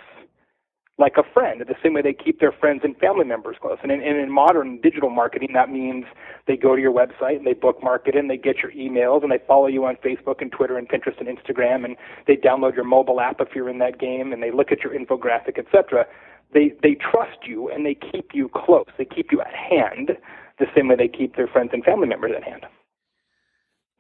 like 0.96 1.14
a 1.16 1.24
friend, 1.32 1.60
the 1.60 1.74
same 1.82 1.92
way 1.94 2.02
they 2.02 2.12
keep 2.12 2.38
their 2.38 2.52
friends 2.52 2.82
and 2.84 2.96
family 2.98 3.24
members 3.24 3.56
close. 3.60 3.78
And 3.82 3.90
in, 3.90 4.00
and 4.00 4.16
in 4.16 4.30
modern 4.30 4.80
digital 4.80 5.10
marketing, 5.10 5.50
that 5.54 5.68
means 5.68 6.04
they 6.46 6.56
go 6.56 6.76
to 6.76 6.80
your 6.80 6.92
website 6.92 7.36
and 7.36 7.46
they 7.46 7.52
bookmark 7.52 8.06
it 8.06 8.14
and 8.14 8.30
they 8.30 8.36
get 8.36 8.58
your 8.58 8.70
emails 8.72 9.22
and 9.24 9.32
they 9.32 9.40
follow 9.46 9.66
you 9.66 9.84
on 9.84 9.96
Facebook 9.96 10.40
and 10.40 10.52
Twitter 10.52 10.78
and 10.78 10.88
Pinterest 10.88 11.18
and 11.18 11.26
Instagram 11.26 11.84
and 11.84 11.96
they 12.28 12.36
download 12.36 12.76
your 12.76 12.84
mobile 12.84 13.20
app 13.20 13.40
if 13.40 13.48
you're 13.56 13.68
in 13.68 13.78
that 13.78 13.98
game 13.98 14.32
and 14.32 14.40
they 14.40 14.52
look 14.52 14.70
at 14.70 14.82
your 14.84 14.94
infographic, 14.94 15.58
etc. 15.58 16.06
they 16.52 16.72
they 16.82 16.94
trust 16.94 17.38
you 17.44 17.68
and 17.70 17.84
they 17.84 17.94
keep 17.94 18.30
you 18.32 18.48
close. 18.54 18.86
They 18.96 19.04
keep 19.04 19.32
you 19.32 19.40
at 19.40 19.52
hand 19.52 20.12
the 20.60 20.66
same 20.76 20.86
way 20.86 20.94
they 20.94 21.08
keep 21.08 21.34
their 21.34 21.48
friends 21.48 21.70
and 21.72 21.82
family 21.82 22.06
members 22.06 22.32
at 22.36 22.44
hand. 22.44 22.66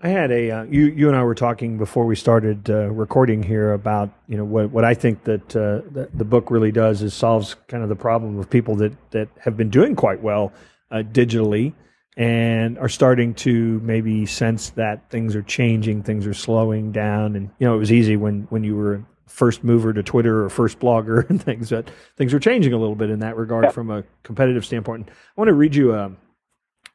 I 0.00 0.08
had 0.08 0.30
a 0.30 0.50
uh, 0.50 0.62
you 0.64 0.86
you 0.86 1.08
and 1.08 1.16
I 1.16 1.22
were 1.22 1.34
talking 1.34 1.78
before 1.78 2.04
we 2.04 2.16
started 2.16 2.68
uh, 2.68 2.90
recording 2.90 3.42
here 3.42 3.72
about 3.72 4.10
you 4.28 4.36
know 4.36 4.44
what 4.44 4.70
what 4.70 4.84
I 4.84 4.92
think 4.94 5.24
that 5.24 5.56
uh, 5.56 5.80
the, 5.90 6.10
the, 6.12 6.24
book 6.24 6.50
really 6.50 6.72
does 6.72 7.00
is 7.00 7.14
solves 7.14 7.54
kind 7.68 7.82
of 7.82 7.88
the 7.88 7.96
problem 7.96 8.38
of 8.38 8.50
people 8.50 8.74
that 8.76 8.92
that 9.12 9.28
have 9.40 9.56
been 9.56 9.70
doing 9.70 9.94
quite 9.94 10.20
well 10.20 10.52
uh, 10.90 10.96
digitally 10.96 11.72
and 12.16 12.78
are 12.78 12.88
starting 12.88 13.34
to 13.34 13.80
maybe 13.80 14.26
sense 14.26 14.70
that 14.70 15.10
things 15.10 15.34
are 15.34 15.42
changing, 15.42 16.02
things 16.02 16.26
are 16.26 16.34
slowing 16.34 16.92
down, 16.92 17.36
and 17.36 17.50
you 17.58 17.66
know 17.66 17.74
it 17.74 17.78
was 17.78 17.92
easy 17.92 18.16
when 18.16 18.42
when 18.50 18.64
you 18.64 18.76
were 18.76 19.04
first 19.26 19.64
mover 19.64 19.92
to 19.92 20.02
Twitter 20.02 20.44
or 20.44 20.50
first 20.50 20.80
blogger 20.80 21.26
and 21.30 21.42
things 21.42 21.68
that 21.68 21.90
things 22.16 22.34
are 22.34 22.40
changing 22.40 22.72
a 22.72 22.78
little 22.78 22.94
bit 22.96 23.10
in 23.10 23.20
that 23.20 23.36
regard 23.36 23.64
yeah. 23.64 23.70
from 23.70 23.90
a 23.90 24.04
competitive 24.22 24.64
standpoint. 24.64 25.06
And 25.06 25.10
I 25.10 25.40
want 25.40 25.48
to 25.48 25.54
read 25.54 25.74
you 25.74 25.94
a, 25.94 26.04
um, 26.04 26.16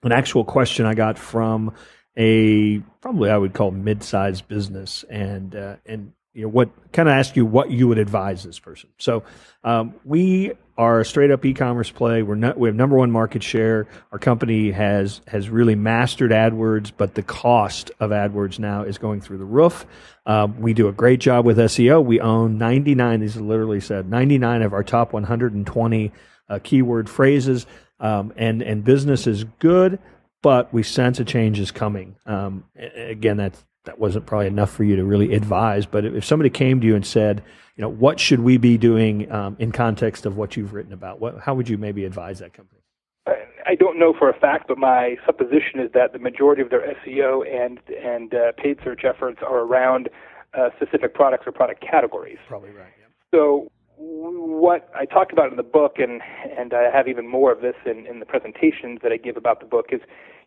an 0.03 0.11
actual 0.11 0.45
question 0.45 0.85
I 0.85 0.93
got 0.93 1.17
from 1.17 1.73
a 2.19 2.79
probably 3.01 3.31
I 3.31 3.37
would 3.37 3.53
call 3.53 3.71
mid-sized 3.71 4.47
business 4.47 5.05
and 5.09 5.55
uh, 5.55 5.77
and 5.85 6.11
you 6.33 6.43
know 6.43 6.49
what 6.49 6.69
kind 6.91 7.09
of 7.09 7.13
ask 7.13 7.35
you 7.35 7.45
what 7.45 7.71
you 7.71 7.87
would 7.87 7.97
advise 7.97 8.43
this 8.43 8.59
person. 8.59 8.89
So 8.97 9.23
um, 9.63 9.95
we 10.03 10.51
are 10.77 10.99
a 10.99 11.05
straight 11.05 11.31
up 11.31 11.43
e-commerce 11.43 11.91
play. 11.91 12.21
We're 12.21 12.35
not, 12.35 12.57
we 12.57 12.69
have 12.69 12.75
number 12.75 12.95
one 12.95 13.11
market 13.11 13.41
share. 13.41 13.87
Our 14.11 14.19
company 14.19 14.71
has 14.71 15.21
has 15.27 15.49
really 15.49 15.75
mastered 15.75 16.31
AdWords, 16.31 16.91
but 16.95 17.15
the 17.15 17.23
cost 17.23 17.91
of 17.99 18.11
AdWords 18.11 18.59
now 18.59 18.83
is 18.83 18.97
going 18.97 19.21
through 19.21 19.39
the 19.39 19.45
roof. 19.45 19.85
Um, 20.25 20.59
we 20.59 20.73
do 20.73 20.87
a 20.87 20.93
great 20.93 21.19
job 21.21 21.45
with 21.45 21.57
SEO. 21.57 22.03
We 22.03 22.19
own 22.19 22.57
99. 22.57 23.21
These 23.21 23.37
literally 23.37 23.79
said 23.79 24.09
99 24.09 24.61
of 24.61 24.73
our 24.73 24.83
top 24.83 25.13
120 25.13 26.11
uh, 26.49 26.59
keyword 26.63 27.09
phrases, 27.09 27.65
um, 27.99 28.33
and 28.35 28.61
and 28.61 28.83
business 28.83 29.25
is 29.25 29.45
good, 29.59 29.99
but 30.41 30.73
we 30.73 30.83
sense 30.83 31.19
a 31.19 31.25
change 31.25 31.59
is 31.59 31.71
coming. 31.71 32.15
Um, 32.25 32.65
again, 32.95 33.37
that's 33.37 33.63
that 33.85 33.97
wasn't 33.97 34.25
probably 34.25 34.47
enough 34.47 34.71
for 34.71 34.83
you 34.83 34.95
to 34.97 35.03
really 35.03 35.33
advise. 35.33 35.85
But 35.85 36.05
if 36.05 36.25
somebody 36.25 36.49
came 36.49 36.81
to 36.81 36.87
you 36.87 36.95
and 36.95 37.05
said, 37.05 37.43
you 37.75 37.81
know, 37.81 37.89
what 37.89 38.19
should 38.19 38.41
we 38.41 38.57
be 38.57 38.77
doing 38.77 39.31
um, 39.31 39.55
in 39.57 39.71
context 39.71 40.25
of 40.25 40.35
what 40.37 40.57
you've 40.57 40.73
written 40.73 40.93
about? 40.93 41.19
What, 41.19 41.39
how 41.39 41.55
would 41.55 41.69
you 41.69 41.77
maybe 41.77 42.03
advise 42.03 42.39
that 42.39 42.53
company? 42.53 42.81
I 43.65 43.75
don't 43.75 43.99
know 43.99 44.13
for 44.17 44.29
a 44.29 44.33
fact, 44.33 44.67
but 44.67 44.77
my 44.77 45.15
supposition 45.25 45.79
is 45.79 45.91
that 45.93 46.11
the 46.11 46.19
majority 46.19 46.61
of 46.61 46.71
their 46.71 46.81
SEO 46.81 47.47
and 47.47 47.79
and 48.03 48.33
uh, 48.33 48.51
paid 48.57 48.79
search 48.83 49.01
efforts 49.05 49.39
are 49.45 49.59
around 49.59 50.09
uh, 50.57 50.69
specific 50.75 51.13
products 51.13 51.45
or 51.45 51.51
product 51.51 51.81
categories. 51.81 52.39
Probably 52.47 52.71
right. 52.71 52.91
Yeah. 52.99 53.05
So 53.31 53.71
what 54.01 54.89
I 54.95 55.05
talked 55.05 55.33
about 55.33 55.51
in 55.51 55.57
the 55.57 55.63
book, 55.63 55.95
and 55.97 56.21
and 56.57 56.73
I 56.73 56.89
have 56.95 57.07
even 57.07 57.27
more 57.27 57.51
of 57.51 57.61
this 57.61 57.75
in, 57.85 58.05
in 58.07 58.19
the 58.19 58.25
presentations 58.25 58.99
that 59.03 59.11
I 59.11 59.17
give 59.17 59.35
about 59.37 59.59
the 59.59 59.65
book, 59.65 59.87
is 59.91 59.99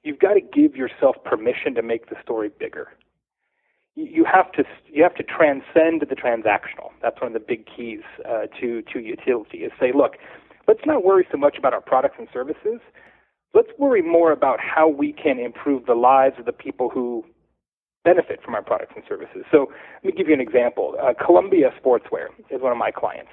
you've 0.03 0.19
got 0.19 0.35
to 0.35 0.41
give 0.41 0.75
yourself 0.75 1.17
permission 1.25 1.75
to 1.75 1.83
make 1.83 2.09
the 2.09 2.17
story 2.23 2.51
bigger 2.59 2.89
you 3.95 4.25
have 4.25 4.51
to 4.53 4.65
you 4.91 5.03
have 5.03 5.15
to 5.15 5.23
transcend 5.23 6.03
the 6.09 6.17
transactional. 6.17 6.91
That's 7.03 7.21
one 7.21 7.29
of 7.29 7.35
the 7.35 7.47
big 7.47 7.67
keys 7.67 8.01
uh, 8.25 8.47
to 8.61 8.83
to 8.83 9.01
utility. 9.01 9.59
Is 9.59 9.73
say, 9.79 9.93
look, 9.95 10.17
let's 10.67 10.81
not 10.87 11.05
worry 11.05 11.27
so 11.31 11.37
much 11.37 11.57
about 11.59 11.75
our 11.75 11.81
products 11.81 12.17
and 12.19 12.29
services. 12.33 12.81
Let's 13.55 13.69
worry 13.79 14.01
more 14.01 14.33
about 14.33 14.61
how 14.61 14.89
we 14.89 15.13
can 15.13 15.39
improve 15.39 15.85
the 15.85 15.95
lives 15.95 16.37
of 16.39 16.47
the 16.47 16.53
people 16.53 16.89
who 16.89 17.25
benefit 18.05 18.41
from 18.45 18.55
our 18.55 18.63
products 18.63 18.93
and 18.95 19.05
services. 19.09 19.45
So 19.51 19.71
let 20.03 20.05
me 20.05 20.13
give 20.17 20.29
you 20.29 20.35
an 20.35 20.41
example. 20.41 20.97
Uh, 21.01 21.15
Columbia 21.25 21.71
Sportswear 21.79 22.29
is 22.51 22.61
one 22.61 22.73
of 22.73 22.79
my 22.79 22.91
clients. 22.91 23.31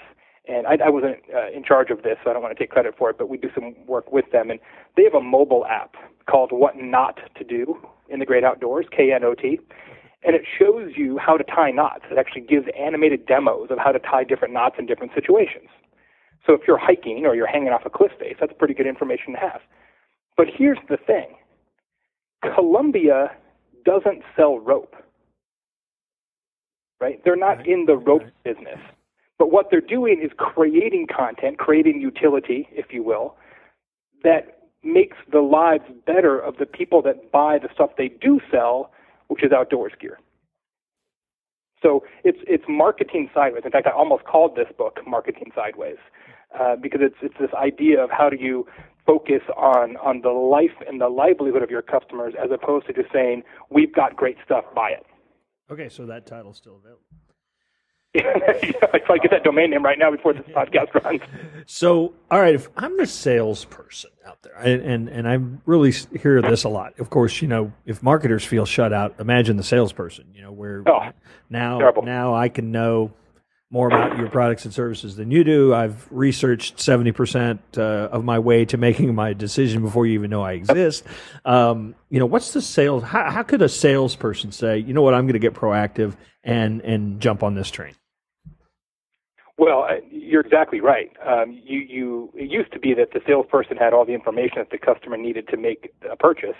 And 0.48 0.66
I, 0.66 0.78
I 0.86 0.90
wasn't 0.90 1.18
uh, 1.34 1.52
in 1.56 1.64
charge 1.64 1.92
of 1.92 2.02
this, 2.02 2.18
so 2.24 2.30
I 2.30 2.34
don't 2.34 2.42
want 2.42 2.58
to 2.58 2.62
take 2.62 2.72
credit 2.72 2.96
for 2.98 3.10
it, 3.10 3.18
but 3.18 3.30
we 3.30 3.38
do 3.38 3.50
some 3.54 3.76
work 3.86 4.12
with 4.12 4.26
them. 4.32 4.50
And 4.50 4.60
they 4.98 5.04
have 5.04 5.14
a 5.14 5.22
mobile 5.22 5.66
app 5.66 5.96
called 6.28 6.52
What 6.52 6.76
Not 6.78 7.20
to 7.38 7.44
Do 7.44 7.78
in 8.10 8.20
the 8.20 8.26
Great 8.26 8.44
Outdoors, 8.44 8.88
K 8.96 9.12
N 9.12 9.24
O 9.24 9.36
T 9.36 9.60
and 10.24 10.36
it 10.36 10.42
shows 10.58 10.92
you 10.98 11.18
how 11.18 11.38
to 11.38 11.44
tie 11.44 11.72
knots. 11.72 12.04
It 12.12 12.18
actually 12.18 12.42
gives 12.42 12.68
animated 12.78 13.26
demos 13.26 13.68
of 13.72 13.78
how 13.78 13.92
to 13.92 14.00
tie 14.00 14.24
different 14.24 14.54
knots 14.54 14.76
in 14.78 14.86
different 14.86 15.14
situations. 15.16 15.70
So 16.46 16.54
if 16.54 16.62
you're 16.68 16.78
hiking 16.78 17.26
or 17.26 17.36
you're 17.36 17.48
hanging 17.48 17.70
off 17.70 17.82
a 17.86 17.90
cliff 17.90 18.12
face, 18.20 18.36
that's 18.40 18.54
pretty 18.58 18.74
good 18.74 18.88
information 18.88 19.34
to 19.34 19.40
have. 19.40 19.62
But 20.36 20.48
here's 20.54 20.78
the 20.90 20.98
thing 20.98 21.36
Columbia 22.56 23.32
doesn't 23.84 24.24
sell 24.36 24.60
rope. 24.60 24.96
Right? 27.00 27.22
They're 27.24 27.36
not 27.36 27.66
in 27.66 27.86
the 27.86 27.98
rope 27.98 28.24
business. 28.44 28.80
But 29.38 29.52
what 29.52 29.68
they're 29.72 29.80
doing 29.80 30.22
is 30.22 30.32
creating 30.38 31.08
content, 31.16 31.58
creating 31.58 32.02
utility, 32.02 32.68
if 32.72 32.88
you 32.92 33.04
will, 33.04 33.36
that 34.24 34.60
makes 34.84 35.16
the 35.32 35.40
lives 35.40 35.86
better 36.06 36.38
of 36.38 36.58
the 36.58 36.66
people 36.66 37.02
that 37.04 37.32
buy 37.32 37.58
the 37.58 37.70
stuff 37.74 37.92
they 37.98 38.10
do 38.10 38.42
sell 38.52 38.92
which 39.30 39.44
is 39.44 39.52
outdoors 39.52 39.94
gear. 40.00 40.20
So 41.82 42.04
it's 42.26 42.40
it's 42.46 42.66
marketing 42.68 43.30
sideways. 43.34 43.64
In 43.64 43.72
fact, 43.72 43.88
I 43.88 43.92
almost 43.92 44.26
called 44.26 44.58
this 44.58 44.68
book 44.78 45.00
"Marketing 45.08 45.52
Sideways" 45.56 45.98
uh, 46.60 46.76
because 46.76 47.00
it's 47.02 47.16
it's 47.22 47.36
this 47.40 47.54
idea 47.54 48.04
of 48.04 48.10
how 48.12 48.30
do 48.30 48.36
you 48.36 48.68
focus 49.10 49.42
on 49.58 49.98
on 49.98 50.22
the 50.22 50.30
life 50.30 50.76
and 50.88 51.02
the 51.02 51.10
livelihood 51.10 51.64
of 51.64 51.72
your 51.72 51.82
customers 51.82 52.34
as 52.42 52.52
opposed 52.52 52.86
to 52.86 52.94
just 52.94 53.12
saying 53.12 53.42
we've 53.72 53.94
got 53.94 54.16
great 54.16 54.38
stuff, 54.46 54.66
buy 54.76 54.92
it. 54.92 55.06
Okay, 55.72 55.90
so 55.90 56.06
that 56.06 56.28
title's 56.28 56.58
still 56.58 56.78
available. 56.78 57.04
I 58.16 59.00
try 59.06 59.18
to 59.18 59.22
get 59.22 59.32
that 59.32 59.44
domain 59.44 59.70
name 59.70 59.84
right 59.84 59.98
now 60.00 60.10
before 60.10 60.34
this 60.34 60.46
podcast 60.48 60.94
runs. 61.04 61.22
So, 61.68 62.16
all 62.32 62.40
right, 62.40 62.56
if 62.56 62.68
I'm 62.76 62.98
the 62.98 63.06
salesperson 63.06 64.10
out 64.26 64.42
there, 64.42 64.56
and, 64.56 64.82
and 64.82 65.10
and 65.10 65.28
I 65.28 65.38
really 65.68 65.92
hear 65.92 66.42
this 66.42 66.64
a 66.64 66.70
lot. 66.70 67.00
Of 67.00 67.12
course, 67.12 67.44
you 67.44 67.48
know, 67.48 67.72
if 67.86 68.02
marketers 68.02 68.44
feel 68.44 68.66
shut 68.66 68.92
out, 68.92 69.14
imagine 69.20 69.56
the 69.58 69.64
salesperson. 69.64 70.26
You 70.34 70.42
know, 70.42 70.52
where 70.52 70.84
oh, 70.88 71.12
now 71.52 71.78
terrible. 71.78 72.02
now 72.02 72.34
I 72.34 72.50
can 72.50 72.72
know 72.72 73.14
more 73.72 73.88
about 73.88 74.18
your 74.18 74.30
products 74.30 74.66
and 74.66 74.74
services 74.74 75.16
than 75.16 75.30
you 75.30 75.44
do. 75.44 75.74
I've 75.74 76.08
researched 76.12 76.80
seventy 76.80 77.12
percent 77.12 77.62
uh, 77.78 78.10
of 78.12 78.24
my 78.24 78.40
way 78.40 78.66
to 78.66 78.78
making 78.78 79.14
my 79.14 79.34
decision 79.34 79.82
before 79.82 80.08
you 80.08 80.14
even 80.14 80.30
know 80.30 80.42
I 80.42 80.54
exist. 80.54 81.06
Um, 81.46 81.96
you 82.10 82.20
know, 82.20 82.26
what's 82.26 82.54
the 82.54 82.62
sales? 82.62 83.04
How, 83.04 83.30
how 83.30 83.44
could 83.44 83.62
a 83.62 83.70
salesperson 83.70 84.52
say, 84.52 84.80
you 84.80 84.94
know 84.94 85.02
what, 85.04 85.14
I'm 85.14 85.26
going 85.26 85.34
to 85.34 85.40
get 85.40 85.54
proactive 85.54 86.16
and 86.44 86.82
and 86.82 87.22
jump 87.22 87.44
on 87.44 87.54
this 87.54 87.70
train? 87.70 87.94
Well, 89.58 89.86
you're 90.10 90.42
exactly 90.42 90.80
right. 90.80 91.12
Um, 91.28 91.52
you, 91.52 91.80
you, 91.80 92.32
it 92.34 92.50
used 92.50 92.72
to 92.72 92.80
be 92.80 92.94
that 92.94 93.12
the 93.12 93.20
salesperson 93.28 93.76
had 93.76 93.92
all 93.94 94.06
the 94.06 94.14
information 94.14 94.60
that 94.60 94.70
the 94.70 94.78
customer 94.78 95.18
needed 95.18 95.50
to 95.50 95.58
make 95.58 95.92
a 96.10 96.16
purchase, 96.16 96.56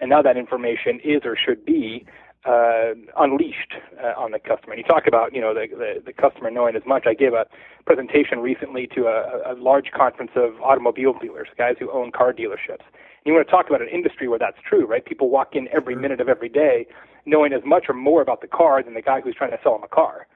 and 0.00 0.10
now 0.10 0.22
that 0.22 0.36
information 0.36 0.98
is 1.04 1.22
or 1.24 1.36
should 1.36 1.64
be 1.64 2.04
uh, 2.44 2.94
unleashed 3.18 3.74
uh, 4.02 4.20
on 4.20 4.32
the 4.32 4.38
customer. 4.38 4.74
And 4.74 4.78
you 4.78 4.84
talk 4.84 5.06
about, 5.06 5.34
you 5.34 5.40
know, 5.40 5.54
the, 5.54 5.66
the, 5.70 6.02
the 6.06 6.12
customer 6.12 6.50
knowing 6.50 6.74
as 6.76 6.82
much. 6.86 7.04
I 7.06 7.14
gave 7.14 7.34
a 7.34 7.46
presentation 7.86 8.40
recently 8.40 8.88
to 8.94 9.06
a, 9.06 9.52
a 9.52 9.54
large 9.54 9.90
conference 9.94 10.32
of 10.34 10.60
automobile 10.60 11.14
dealers, 11.20 11.48
guys 11.56 11.76
who 11.78 11.90
own 11.90 12.10
car 12.10 12.32
dealerships. 12.32 12.84
And 13.24 13.26
you 13.26 13.32
want 13.34 13.46
to 13.46 13.50
talk 13.50 13.68
about 13.68 13.82
an 13.82 13.88
industry 13.88 14.26
where 14.26 14.38
that's 14.38 14.58
true, 14.68 14.86
right? 14.86 15.04
People 15.04 15.30
walk 15.30 15.54
in 15.54 15.68
every 15.72 15.94
minute 15.94 16.20
of 16.20 16.28
every 16.28 16.48
day 16.48 16.86
knowing 17.24 17.52
as 17.52 17.62
much 17.64 17.84
or 17.88 17.94
more 17.94 18.20
about 18.20 18.40
the 18.40 18.48
car 18.48 18.82
than 18.82 18.94
the 18.94 19.02
guy 19.02 19.20
who's 19.20 19.36
trying 19.36 19.52
to 19.52 19.58
sell 19.62 19.74
them 19.74 19.84
a 19.84 19.94
car 19.94 20.26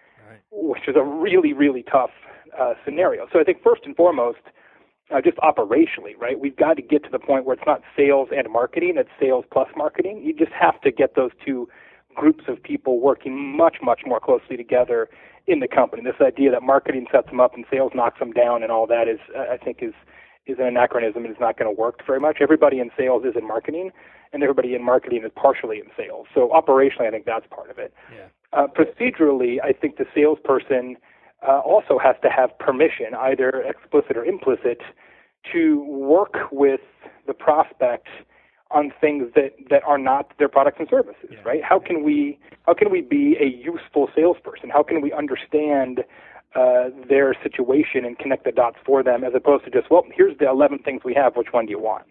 which 0.50 0.88
is 0.88 0.96
a 0.96 1.02
really, 1.02 1.52
really 1.52 1.82
tough 1.82 2.10
uh, 2.58 2.75
scenario. 2.84 3.26
So 3.32 3.40
I 3.40 3.44
think 3.44 3.62
first 3.62 3.82
and 3.84 3.94
foremost, 3.96 4.38
uh, 5.14 5.20
just 5.20 5.36
operationally, 5.38 6.16
right, 6.18 6.38
we've 6.38 6.56
got 6.56 6.75
to 6.75 6.82
get 6.82 7.04
to 7.04 7.10
the 7.10 7.18
point 7.18 7.44
where 7.44 7.54
it's 7.54 7.66
not 7.66 7.82
sales 7.96 8.28
and 8.36 8.50
marketing, 8.52 8.94
it's 8.96 9.10
sales 9.20 9.44
plus 9.52 9.68
marketing. 9.76 10.22
You 10.25 10.32
just 10.34 10.52
have 10.52 10.80
to 10.80 10.90
get 10.90 11.14
those 11.14 11.30
two 11.44 11.68
groups 12.16 12.44
of 12.49 12.62
people 12.62 13.00
working 13.00 13.56
much, 13.56 13.76
much 13.82 14.00
more 14.04 14.18
closely 14.18 14.56
together 14.56 15.08
in 15.46 15.61
the 15.61 15.68
company. 15.68 16.02
This 16.02 16.20
idea 16.20 16.50
that 16.50 16.62
marketing 16.62 17.06
sets 17.12 17.28
them 17.28 17.40
up 17.40 17.54
and 17.54 17.64
sales 17.70 17.92
knocks 17.94 18.18
them 18.18 18.32
down 18.32 18.62
and 18.62 18.73
all 18.73 18.87
that 18.88 19.06
is, 19.08 19.20
I 19.37 19.56
think, 19.56 19.78
is 19.82 19.94
is 20.46 20.58
an 20.61 20.66
anachronism 20.66 21.25
and 21.25 21.35
is 21.35 21.40
not 21.40 21.58
going 21.58 21.66
to 21.66 21.80
work 21.80 22.06
very 22.06 22.20
much. 22.20 22.38
Everybody 22.40 22.78
in 22.78 22.90
sales 22.96 23.25
is 23.25 23.35
in 23.37 23.46
marketing, 23.46 23.90
and 24.32 24.44
everybody 24.44 24.75
in 24.76 24.85
marketing 24.85 25.25
is 25.25 25.32
partially 25.35 25.78
in 25.78 25.87
sales. 25.96 26.26
So 26.35 26.50
operationally, 26.54 27.08
I 27.08 27.11
think 27.11 27.26
that's 27.26 27.46
part 27.50 27.68
of 27.68 27.78
it. 27.78 27.92
Yeah. 28.14 28.26
Uh, 28.52 28.66
procedurally, 28.68 29.56
I 29.62 29.73
think 29.73 29.96
the 29.96 30.06
salesperson 30.14 30.96
uh, 31.46 31.58
also 31.61 31.99
has 31.99 32.14
to 32.23 32.30
have 32.30 32.56
permission, 32.61 33.06
either 33.18 33.50
explicit 33.62 34.16
or 34.16 34.25
implicit, 34.25 34.82
to 35.52 35.85
work 35.85 36.35
with 36.52 36.80
the 37.26 37.35
prospect 37.35 38.06
on 38.70 38.92
things 39.00 39.32
that, 39.35 39.52
that 39.70 39.82
are 39.85 39.99
not 39.99 40.32
their 40.38 40.49
products 40.49 40.76
and 40.80 40.88
services, 40.88 41.30
yeah. 41.30 41.38
right? 41.44 41.62
How 41.62 41.78
can 41.78 42.02
we 42.02 42.38
how 42.66 42.75
can 42.75 42.90
we 42.90 43.00
be 43.00 43.37
a 43.40 43.46
useful 43.46 44.08
salesperson? 44.14 44.70
How 44.70 44.82
can 44.82 45.00
we 45.00 45.12
understand 45.12 46.04
uh, 46.56 46.88
their 47.08 47.35
situation 47.42 48.04
and 48.04 48.18
connect 48.18 48.44
the 48.44 48.52
dots 48.52 48.78
for 48.85 49.02
them, 49.02 49.23
as 49.23 49.32
opposed 49.35 49.64
to 49.64 49.70
just 49.70 49.90
well, 49.90 50.04
here's 50.14 50.37
the 50.38 50.49
11 50.49 50.78
things 50.78 51.02
we 51.04 51.14
have. 51.14 51.37
Which 51.37 51.49
one 51.52 51.66
do 51.66 51.70
you 51.70 51.78
want? 51.78 52.04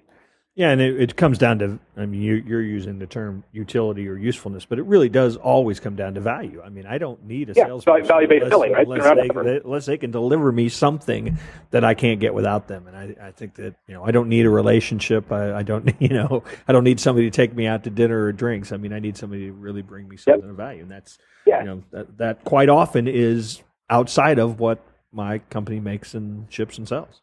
Yeah, 0.58 0.70
and 0.70 0.80
it, 0.80 1.02
it 1.02 1.16
comes 1.18 1.38
down 1.38 1.60
to, 1.60 1.80
I 1.98 2.06
mean, 2.06 2.22
you're, 2.22 2.38
you're 2.38 2.62
using 2.62 2.98
the 2.98 3.08
term 3.08 3.44
utility 3.52 4.08
or 4.08 4.16
usefulness, 4.16 4.64
but 4.64 4.80
it 4.80 4.86
really 4.86 5.10
does 5.10 5.36
always 5.36 5.82
come 5.82 5.98
down 5.98 6.14
to 6.14 6.22
value. 6.22 6.62
I 6.64 6.70
mean, 6.70 6.86
I 6.86 6.98
don't 6.98 7.22
need 7.26 7.50
a 7.50 7.54
yeah, 7.54 7.66
salesperson 7.66 8.08
value 8.08 8.30
based 8.30 8.48
selling, 8.48 8.72
right? 8.72 8.88
Unless 8.88 9.18
they, 9.18 9.44
they, 9.44 9.58
unless 9.58 9.86
they 9.86 9.98
can 9.98 10.12
deliver 10.12 10.54
me 10.54 10.70
something 10.70 11.38
that 11.72 11.84
I 11.84 11.94
can't 11.94 12.22
get 12.22 12.34
without 12.34 12.70
them. 12.70 12.88
And 12.88 12.96
I, 12.96 13.28
I 13.28 13.32
think 13.32 13.56
that, 13.56 13.76
you 13.86 13.96
know, 13.96 14.06
I 14.06 14.12
don't 14.12 14.30
need 14.30 14.46
a 14.46 14.50
relationship. 14.50 15.30
I, 15.30 15.58
I 15.58 15.64
don't, 15.64 15.94
you 16.00 16.10
know, 16.10 16.46
I 16.70 16.72
don't 16.72 16.86
need 16.86 17.02
somebody 17.02 17.30
to 17.30 17.36
take 17.36 17.54
me 17.54 17.68
out 17.68 17.84
to 17.84 17.90
dinner 17.90 18.24
or 18.24 18.32
drinks. 18.32 18.72
I 18.72 18.78
mean, 18.78 18.94
I 18.94 19.00
need 19.00 19.18
somebody 19.18 19.48
to 19.48 19.52
really 19.52 19.82
bring 19.82 20.08
me 20.08 20.16
something 20.16 20.42
yep. 20.42 20.52
of 20.52 20.56
value. 20.56 20.84
And 20.84 20.92
that's, 20.92 21.18
yeah. 21.46 21.60
you 21.60 21.66
know, 21.66 21.84
that, 21.92 22.18
that 22.18 22.44
quite 22.46 22.70
often 22.70 23.10
is 23.10 23.62
outside 23.90 24.40
of 24.40 24.62
what 24.62 24.80
my 25.12 25.40
company 25.50 25.82
makes 25.82 26.14
and 26.14 26.46
ships 26.50 26.78
and 26.78 26.88
sells. 26.88 27.22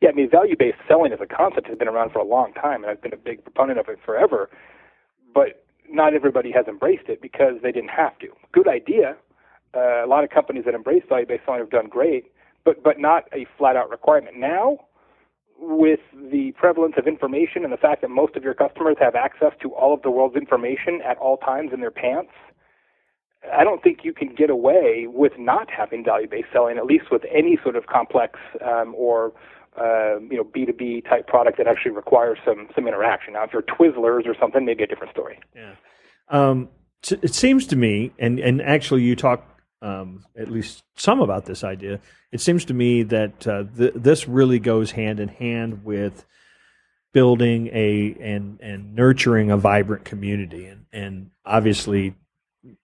Yeah, 0.00 0.08
I 0.10 0.12
mean, 0.12 0.30
value 0.30 0.56
based 0.58 0.78
selling 0.88 1.12
as 1.12 1.20
a 1.20 1.26
concept 1.26 1.66
has 1.68 1.76
been 1.76 1.88
around 1.88 2.12
for 2.12 2.18
a 2.20 2.24
long 2.24 2.52
time, 2.54 2.82
and 2.82 2.90
I've 2.90 3.02
been 3.02 3.12
a 3.12 3.18
big 3.18 3.44
proponent 3.44 3.78
of 3.78 3.88
it 3.88 3.98
forever. 4.04 4.48
But 5.34 5.64
not 5.88 6.14
everybody 6.14 6.50
has 6.52 6.66
embraced 6.66 7.08
it 7.08 7.20
because 7.20 7.54
they 7.62 7.72
didn't 7.72 7.90
have 7.90 8.18
to. 8.20 8.28
Good 8.52 8.68
idea. 8.68 9.16
Uh, 9.74 10.04
a 10.04 10.08
lot 10.08 10.24
of 10.24 10.30
companies 10.30 10.64
that 10.64 10.74
embrace 10.74 11.02
value 11.08 11.26
based 11.26 11.42
selling 11.44 11.60
have 11.60 11.70
done 11.70 11.88
great, 11.88 12.32
but 12.64 12.82
but 12.82 12.98
not 12.98 13.24
a 13.32 13.46
flat 13.58 13.76
out 13.76 13.90
requirement. 13.90 14.36
Now, 14.38 14.78
with 15.58 16.00
the 16.30 16.52
prevalence 16.52 16.94
of 16.96 17.06
information 17.06 17.64
and 17.64 17.72
the 17.72 17.76
fact 17.76 18.00
that 18.00 18.08
most 18.08 18.34
of 18.36 18.42
your 18.42 18.54
customers 18.54 18.96
have 18.98 19.14
access 19.14 19.52
to 19.60 19.74
all 19.74 19.92
of 19.92 20.02
the 20.02 20.10
world's 20.10 20.36
information 20.36 21.00
at 21.06 21.18
all 21.18 21.36
times 21.36 21.70
in 21.72 21.80
their 21.80 21.90
pants, 21.90 22.32
I 23.52 23.64
don't 23.64 23.82
think 23.82 24.00
you 24.02 24.12
can 24.12 24.34
get 24.34 24.50
away 24.50 25.06
with 25.08 25.32
not 25.38 25.68
having 25.70 26.04
value 26.04 26.28
based 26.28 26.48
selling, 26.52 26.78
at 26.78 26.86
least 26.86 27.10
with 27.10 27.22
any 27.32 27.58
sort 27.62 27.76
of 27.76 27.86
complex 27.86 28.38
um, 28.64 28.94
or 28.96 29.32
uh, 29.78 30.18
you 30.20 30.36
know 30.36 30.44
B 30.44 30.66
two 30.66 30.72
B 30.72 31.00
type 31.00 31.26
product 31.26 31.58
that 31.58 31.66
actually 31.66 31.92
requires 31.92 32.38
some 32.44 32.68
some 32.74 32.86
interaction. 32.86 33.34
Now, 33.34 33.44
if 33.44 33.52
you're 33.52 33.62
Twizzlers 33.62 34.26
or 34.26 34.34
something, 34.38 34.64
maybe 34.64 34.82
a 34.82 34.86
different 34.86 35.12
story. 35.12 35.38
Yeah. 35.54 35.74
Um, 36.28 36.68
it 37.10 37.34
seems 37.34 37.66
to 37.68 37.76
me, 37.76 38.12
and 38.18 38.38
and 38.38 38.60
actually, 38.60 39.02
you 39.02 39.16
talk 39.16 39.46
um, 39.82 40.24
at 40.36 40.50
least 40.50 40.82
some 40.96 41.20
about 41.20 41.46
this 41.46 41.64
idea. 41.64 42.00
It 42.32 42.40
seems 42.40 42.64
to 42.66 42.74
me 42.74 43.02
that 43.04 43.46
uh, 43.46 43.64
th- 43.76 43.94
this 43.96 44.28
really 44.28 44.58
goes 44.58 44.92
hand 44.92 45.20
in 45.20 45.28
hand 45.28 45.84
with 45.84 46.24
building 47.12 47.68
a 47.68 48.16
and 48.20 48.60
and 48.60 48.94
nurturing 48.94 49.50
a 49.50 49.56
vibrant 49.56 50.04
community, 50.04 50.66
and 50.66 50.84
and 50.92 51.30
obviously 51.44 52.14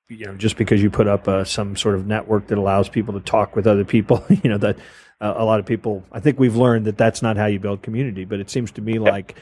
you 0.08 0.24
know 0.24 0.34
just 0.34 0.56
because 0.56 0.82
you 0.82 0.90
put 0.90 1.06
up 1.06 1.28
uh, 1.28 1.44
some 1.44 1.76
sort 1.76 1.94
of 1.94 2.06
network 2.06 2.46
that 2.46 2.58
allows 2.58 2.88
people 2.88 3.14
to 3.14 3.20
talk 3.20 3.54
with 3.54 3.66
other 3.66 3.84
people 3.84 4.24
you 4.42 4.48
know 4.48 4.58
that 4.58 4.78
uh, 5.20 5.34
a 5.36 5.44
lot 5.44 5.60
of 5.60 5.66
people 5.66 6.04
i 6.12 6.20
think 6.20 6.38
we've 6.38 6.56
learned 6.56 6.84
that 6.84 6.96
that's 6.96 7.22
not 7.22 7.36
how 7.36 7.46
you 7.46 7.58
build 7.58 7.82
community 7.82 8.24
but 8.24 8.40
it 8.40 8.50
seems 8.50 8.70
to 8.70 8.80
me 8.80 8.98
like 8.98 9.36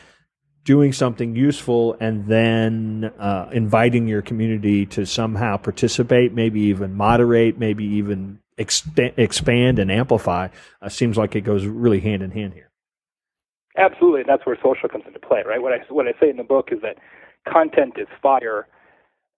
doing 0.65 0.93
something 0.93 1.37
useful 1.37 1.95
and 2.01 2.27
then 2.27 3.13
uh, 3.19 3.49
inviting 3.53 4.09
your 4.09 4.23
community 4.23 4.87
to 4.87 5.05
somehow 5.05 5.57
participate 5.57 6.33
maybe 6.33 6.61
even 6.61 6.95
moderate 6.95 7.59
maybe 7.59 7.85
even 7.85 8.39
expand 8.57 9.79
and 9.79 9.91
amplify 9.91 10.49
uh, 10.81 10.89
seems 10.89 11.17
like 11.17 11.35
it 11.35 11.43
goes 11.43 11.67
really 11.67 12.01
hand 12.01 12.23
in 12.23 12.31
hand 12.31 12.55
here. 12.55 12.71
Absolutely 13.77 14.21
and 14.21 14.29
that's 14.29 14.47
where 14.47 14.57
social 14.63 14.89
comes 14.89 15.05
into 15.07 15.19
play 15.19 15.43
right? 15.47 15.61
What 15.61 15.73
i 15.73 15.79
what 15.89 16.07
i 16.07 16.13
say 16.21 16.31
in 16.31 16.37
the 16.37 16.45
book 16.45 16.71
is 16.73 16.81
that 16.81 16.97
content 17.47 17.95
is 17.99 18.09
fire 18.23 18.67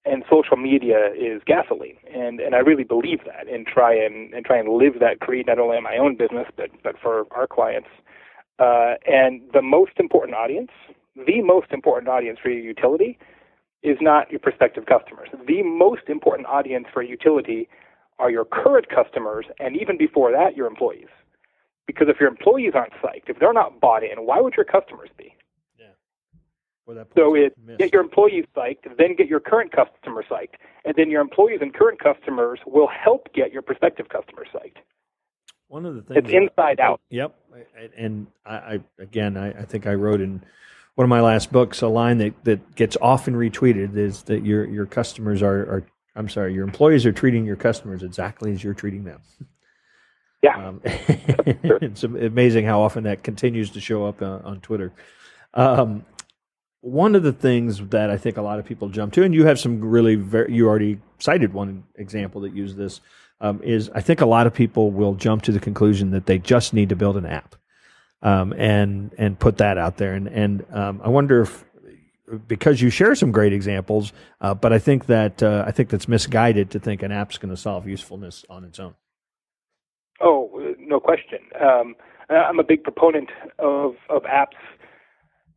and 0.07 0.25
social 0.31 0.57
media 0.57 1.11
is 1.17 1.43
gasoline. 1.47 1.97
And 2.15 2.41
and 2.41 2.55
I 2.55 2.59
really 2.59 2.85
believe 2.85 3.21
that 3.27 3.49
and 3.49 3.67
try 3.67 3.95
and 3.95 4.33
and 4.33 4.45
try 4.45 4.59
and 4.59 4.69
live 4.69 5.01
that 5.01 5.21
creed 5.21 5.47
not 5.47 5.59
only 5.59 5.77
in 5.77 5.83
my 5.83 5.97
own 5.97 6.17
business 6.17 6.47
but 6.57 6.71
but 6.83 6.97
for 7.01 7.27
our 7.33 7.47
clients. 7.47 7.89
Uh, 8.59 8.95
and 9.07 9.43
the 9.53 9.61
most 9.61 9.93
important 9.99 10.35
audience 10.37 10.71
the 11.17 11.41
most 11.41 11.69
important 11.71 12.09
audience 12.09 12.39
for 12.43 12.51
your 12.51 12.63
utility 12.63 13.19
is 13.83 13.97
not 14.01 14.31
your 14.31 14.41
prospective 14.41 14.85
customers. 14.87 15.29
The 15.47 15.63
most 15.63 16.03
important 16.09 16.47
audience 16.47 16.87
for 16.93 17.03
utility 17.03 17.69
are 18.19 18.31
your 18.31 18.45
current 18.45 18.89
customers 18.89 19.47
and 19.59 19.77
even 19.81 19.97
before 19.97 20.31
that 20.33 20.57
your 20.57 20.67
employees. 20.67 21.09
Because 21.87 22.09
if 22.09 22.19
your 22.21 22.29
employees 22.29 22.73
aren't 22.75 22.93
psyched 22.95 23.29
if 23.29 23.39
they're 23.39 23.53
not 23.53 23.81
bought 23.81 24.03
in 24.03 24.27
why 24.27 24.41
would 24.41 24.55
your 24.55 24.65
customers 24.65 25.11
be 25.17 25.35
so 27.17 27.35
it 27.35 27.55
get 27.79 27.93
your 27.93 28.03
employees 28.03 28.45
psyched, 28.57 28.97
then 28.97 29.17
get 29.17 29.27
your 29.27 29.41
current 29.41 29.73
customer 29.73 30.25
psyched, 30.31 30.55
and 30.85 30.95
then 30.97 31.11
your 31.11 31.21
employees 31.21 31.59
and 31.61 31.75
current 31.75 31.99
customers 32.01 32.61
will 32.67 32.89
help 32.89 33.33
get 33.35 33.53
your 33.53 33.63
prospective 33.63 34.09
customers 34.09 34.49
psyched. 34.55 34.77
One 35.69 35.85
of 35.85 35.97
the 35.97 36.03
things 36.03 36.19
it's 36.25 36.33
inside 36.33 36.79
out. 36.79 37.01
Yep, 37.11 37.35
and 37.97 38.29
I, 38.45 38.55
I 38.55 38.81
again, 39.01 39.37
I, 39.37 39.51
I, 39.51 39.65
think 39.65 39.87
I 39.87 39.95
wrote 39.95 40.21
in 40.21 40.45
one 40.95 41.05
of 41.05 41.09
my 41.09 41.21
last 41.21 41.51
books 41.51 41.83
a 41.83 41.89
line 41.89 42.19
that, 42.19 42.45
that 42.45 42.77
gets 42.77 42.97
often 43.03 43.35
retweeted 43.35 43.97
is 43.97 44.23
that 44.25 44.45
your 44.45 44.65
your 44.65 44.87
customers 44.87 45.43
are, 45.43 45.63
are 45.63 45.87
I'm 46.15 46.29
sorry, 46.29 46.55
your 46.55 46.65
employees 46.65 47.05
are 47.05 47.13
treating 47.13 47.45
your 47.45 47.57
customers 47.57 48.05
exactly 48.05 48.53
as 48.53 48.63
you're 48.63 48.75
treating 48.75 49.03
them. 49.03 49.21
Yeah, 50.41 50.69
um, 50.69 50.81
it's 50.85 52.05
amazing 52.05 52.65
how 52.65 52.81
often 52.81 53.03
that 53.05 53.25
continues 53.25 53.71
to 53.71 53.81
show 53.81 54.07
up 54.07 54.23
uh, 54.23 54.39
on 54.45 54.61
Twitter. 54.61 54.93
Um, 55.55 56.05
one 56.81 57.15
of 57.15 57.23
the 57.23 57.33
things 57.33 57.81
that 57.89 58.11
I 58.11 58.17
think 58.17 58.37
a 58.37 58.43
lot 58.43 58.59
of 58.59 58.65
people 58.65 58.89
jump 58.89 59.13
to, 59.15 59.23
and 59.23 59.35
you 59.35 59.47
have 59.47 59.59
some 59.59 59.81
really 59.81 60.15
very, 60.15 60.55
you 60.55 60.69
already 60.69 61.01
cited 61.19 61.53
one 61.53 61.85
example 61.97 62.43
that 62.43 62.55
used 62.55 62.77
this, 62.77 63.01
um, 63.41 63.61
is 63.63 63.91
I 63.95 64.01
think 64.01 64.21
a 64.21 64.27
lot 64.27 64.47
of 64.47 64.55
people 64.55 64.91
will 64.91 65.15
jump 65.15 65.43
to 65.43 65.53
the 65.53 65.61
conclusion 65.61 66.11
that 66.11 66.27
they 66.27 66.39
just 66.39 66.73
need 66.73 66.89
to 66.91 66.97
build 66.97 67.17
an 67.17 67.27
app, 67.27 67.57
um, 68.23 68.53
and 68.53 69.15
and 69.19 69.39
put 69.39 69.59
that 69.59 69.79
out 69.79 69.97
there. 69.97 70.15
And 70.15 70.29
and 70.29 70.65
um, 70.73 71.01
I 71.05 71.09
wonder 71.09 71.43
if 71.43 71.65
because 72.49 72.81
you 72.81 72.91
share 72.91 73.15
some 73.15 73.31
great 73.31 73.53
examples, 73.53 74.13
uh, 74.41 74.55
but 74.55 74.73
I 74.73 74.79
think 74.79 75.07
that 75.07 75.43
uh, 75.43 75.65
I 75.67 75.71
think 75.71 75.91
that's 75.91 76.09
misguided 76.09 76.71
to 76.71 76.79
think 76.79 77.03
an 77.03 77.13
app's 77.13 77.39
going 77.39 77.55
to 77.55 77.61
solve 77.61 77.87
usefulness 77.87 78.45
on 78.49 78.65
its 78.65 78.79
own. 78.81 78.95
Oh, 80.21 80.75
no 80.79 80.99
question. 80.99 81.41
Um, 81.61 81.95
I'm 82.31 82.59
a 82.59 82.65
big 82.65 82.83
proponent 82.83 83.31
of 83.59 83.97
of 84.09 84.23
apps 84.23 84.57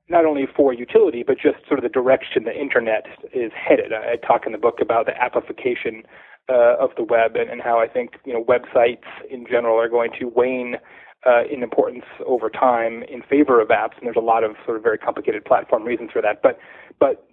not 0.09 0.25
only 0.25 0.47
for 0.55 0.73
utility, 0.73 1.23
but 1.25 1.37
just 1.37 1.65
sort 1.67 1.79
of 1.79 1.83
the 1.83 1.89
direction 1.89 2.43
the 2.43 2.59
internet 2.59 3.05
is 3.33 3.51
headed. 3.53 3.93
I, 3.93 4.15
talk 4.15 4.45
in 4.45 4.51
the 4.51 4.57
book 4.57 4.79
about 4.81 5.05
the 5.05 5.21
application 5.21 6.03
uh, 6.49 6.75
of 6.79 6.89
the 6.97 7.03
web 7.03 7.35
and, 7.35 7.49
and, 7.49 7.61
how 7.61 7.79
I 7.79 7.87
think 7.87 8.15
you 8.25 8.33
know 8.33 8.43
websites 8.43 9.05
in 9.29 9.45
general 9.45 9.79
are 9.79 9.87
going 9.87 10.09
to 10.19 10.25
wane 10.25 10.77
uh, 11.25 11.43
in 11.51 11.61
importance 11.61 12.05
over 12.25 12.49
time 12.49 13.03
in 13.03 13.21
favor 13.21 13.61
of 13.61 13.67
apps. 13.67 13.97
And 13.97 14.05
there's 14.05 14.15
a 14.17 14.21
lot 14.21 14.43
of 14.43 14.55
sort 14.65 14.77
of 14.77 14.83
very 14.83 14.97
complicated 14.97 15.45
platform 15.45 15.83
reasons 15.83 16.09
for 16.11 16.21
that. 16.21 16.41
But 16.41 16.57
but 16.99 17.27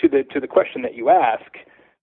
to 0.00 0.08
the 0.08 0.22
to 0.32 0.40
the 0.40 0.46
question 0.46 0.80
that 0.82 0.94
you 0.94 1.10
ask, 1.10 1.52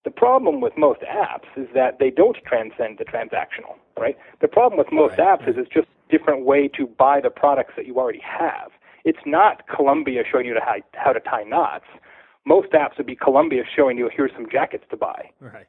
the 0.05 0.11
problem 0.11 0.61
with 0.61 0.73
most 0.77 1.01
apps 1.01 1.49
is 1.57 1.67
that 1.73 1.97
they 1.99 2.11
don't 2.11 2.37
transcend 2.45 2.99
the 2.99 3.05
transactional. 3.05 3.77
Right. 3.97 4.17
The 4.41 4.47
problem 4.47 4.77
with 4.77 4.91
most 4.91 5.17
right. 5.17 5.39
apps 5.39 5.49
is 5.49 5.55
it's 5.57 5.69
just 5.69 5.87
a 5.87 6.17
different 6.17 6.45
way 6.45 6.69
to 6.77 6.85
buy 6.85 7.21
the 7.21 7.29
products 7.31 7.73
that 7.75 7.87
you 7.87 7.97
already 7.97 8.21
have. 8.21 8.71
It's 9.05 9.19
not 9.25 9.67
Columbia 9.67 10.23
showing 10.29 10.45
you 10.45 10.57
how, 10.63 10.75
how 10.93 11.13
to 11.13 11.19
tie 11.19 11.43
knots. 11.43 11.85
Most 12.45 12.71
apps 12.71 12.97
would 12.97 13.07
be 13.07 13.15
Columbia 13.15 13.63
showing 13.75 13.97
you 13.97 14.09
here's 14.15 14.31
some 14.33 14.47
jackets 14.51 14.85
to 14.91 14.97
buy. 14.97 15.29
Right. 15.39 15.67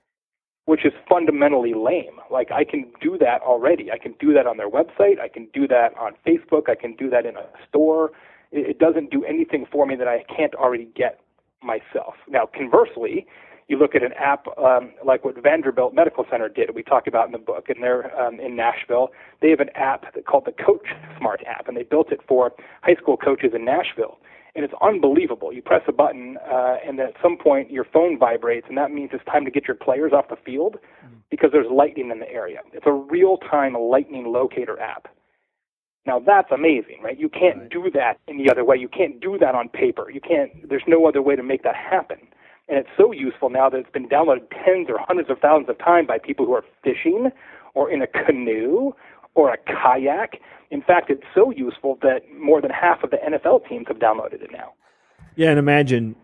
Which 0.67 0.85
is 0.85 0.93
fundamentally 1.09 1.75
lame. 1.75 2.19
Like 2.31 2.51
I 2.51 2.65
can 2.65 2.91
do 3.01 3.19
that 3.19 3.43
already. 3.43 3.91
I 3.91 3.99
can 3.99 4.15
do 4.19 4.33
that 4.33 4.47
on 4.47 4.57
their 4.57 4.71
website. 4.71 5.21
I 5.21 5.29
can 5.29 5.49
do 5.53 5.69
that 5.69 5.91
on 5.99 6.13
Facebook. 6.27 6.69
I 6.69 6.75
can 6.75 6.97
do 6.97 7.11
that 7.11 7.27
in 7.27 7.37
a 7.37 7.47
store. 7.69 8.13
It, 8.51 8.71
it 8.71 8.79
doesn't 8.79 9.11
do 9.11 9.25
anything 9.25 9.67
for 9.71 9.87
me 9.87 9.95
that 9.97 10.09
I 10.09 10.25
can't 10.35 10.55
already 10.55 10.89
get 10.97 11.21
myself. 11.63 12.15
Now, 12.29 12.49
conversely, 12.53 13.27
you 13.69 13.79
look 13.79 13.95
at 13.95 14.03
an 14.03 14.13
app 14.15 14.47
um, 14.59 14.93
like 15.05 15.25
what 15.25 15.41
Vanderbilt 15.43 15.95
Medical 15.95 16.25
Center 16.31 16.49
did, 16.49 16.75
we 16.75 16.83
talk 16.83 17.07
about 17.07 17.27
in 17.27 17.33
the 17.33 17.39
book, 17.39 17.69
and 17.69 17.83
they're 17.83 18.15
um, 18.21 18.39
in 18.39 18.57
Nashville. 18.57 19.09
They 19.41 19.51
have 19.51 19.61
an 19.61 19.71
app 19.75 20.15
called 20.27 20.45
the 20.45 20.53
Coach 20.53 20.89
Smart 21.19 21.43
app, 21.47 21.69
and 21.69 21.77
they 21.77 21.83
built 21.83 22.13
it 22.13 22.21
for 22.29 22.53
high 22.83 22.97
school 22.97 23.17
coaches 23.17 23.53
in 23.55 23.65
Nashville. 23.65 24.19
And 24.57 24.65
it's 24.65 24.75
unbelievable. 24.81 25.53
You 25.53 25.63
press 25.63 25.83
a 25.89 25.93
button, 25.93 26.37
uh, 26.49 26.77
and 26.87 26.99
then 26.99 27.07
at 27.07 27.15
some 27.21 27.37
point 27.37 27.71
your 27.71 27.85
phone 27.85 28.19
vibrates, 28.19 28.67
and 28.69 28.79
that 28.79 28.93
means 28.93 29.11
it's 29.13 29.25
time 29.25 29.45
to 29.47 29.51
get 29.51 29.67
your 29.67 29.77
players 29.77 30.13
off 30.13 30.29
the 30.29 30.37
field 30.37 30.77
mm-hmm. 31.05 31.15
because 31.31 31.51
there's 31.53 31.67
lightning 31.73 32.11
in 32.11 32.21
the 32.21 32.31
area. 32.31 32.61
It's 32.73 32.87
a 32.87 32.93
real-time 32.93 33.75
lightning 33.75 34.27
locator 34.33 34.79
app. 34.79 35.09
Now 36.07 36.21
that's 36.21 36.53
amazing, 36.53 36.99
right? 37.03 37.19
You 37.19 37.29
can't 37.29 37.59
right. 37.59 37.71
do 37.71 37.91
that 37.95 38.19
any 38.29 38.51
other 38.51 38.65
way. 38.65 38.77
You 38.77 38.89
can't 38.89 39.21
do 39.21 39.39
that 39.39 39.55
on 39.55 39.71
paper. 39.71 40.11
You 40.11 40.21
can't. 40.21 40.69
There's 40.69 40.83
no 40.87 41.07
other 41.07 41.23
way 41.23 41.35
to 41.35 41.43
make 41.43 41.63
that 41.63 41.77
happen. 41.77 42.19
And 42.69 42.79
it's 42.79 42.89
so 42.97 43.13
useful 43.13 43.51
now 43.51 43.69
that 43.69 43.79
it's 43.79 43.91
been 43.91 44.09
downloaded 44.09 44.49
tens 44.65 44.89
or 44.89 44.99
hundreds 44.99 45.31
of 45.31 45.39
thousands 45.39 45.69
of 45.69 45.79
times 45.79 46.09
by 46.09 46.19
people 46.19 46.47
who 46.47 46.55
are 46.55 46.65
fishing 46.83 47.31
or 47.75 47.91
in 47.91 48.01
a 48.03 48.07
canoe 48.07 48.93
or 49.35 49.53
a 49.53 49.59
kayak. 49.59 50.41
In 50.71 50.81
fact, 50.81 51.11
it's 51.11 51.25
so 51.35 51.51
useful 51.51 51.99
that 52.03 52.23
more 52.35 52.61
than 52.61 52.71
half 52.71 53.03
of 53.03 53.11
the 53.11 53.19
NFL 53.19 53.69
teams 53.69 53.87
have 53.89 53.99
downloaded 53.99 54.43
it 54.43 54.51
now. 54.51 54.73
Yeah, 55.37 55.51
and 55.51 55.59
imagine 55.59 56.17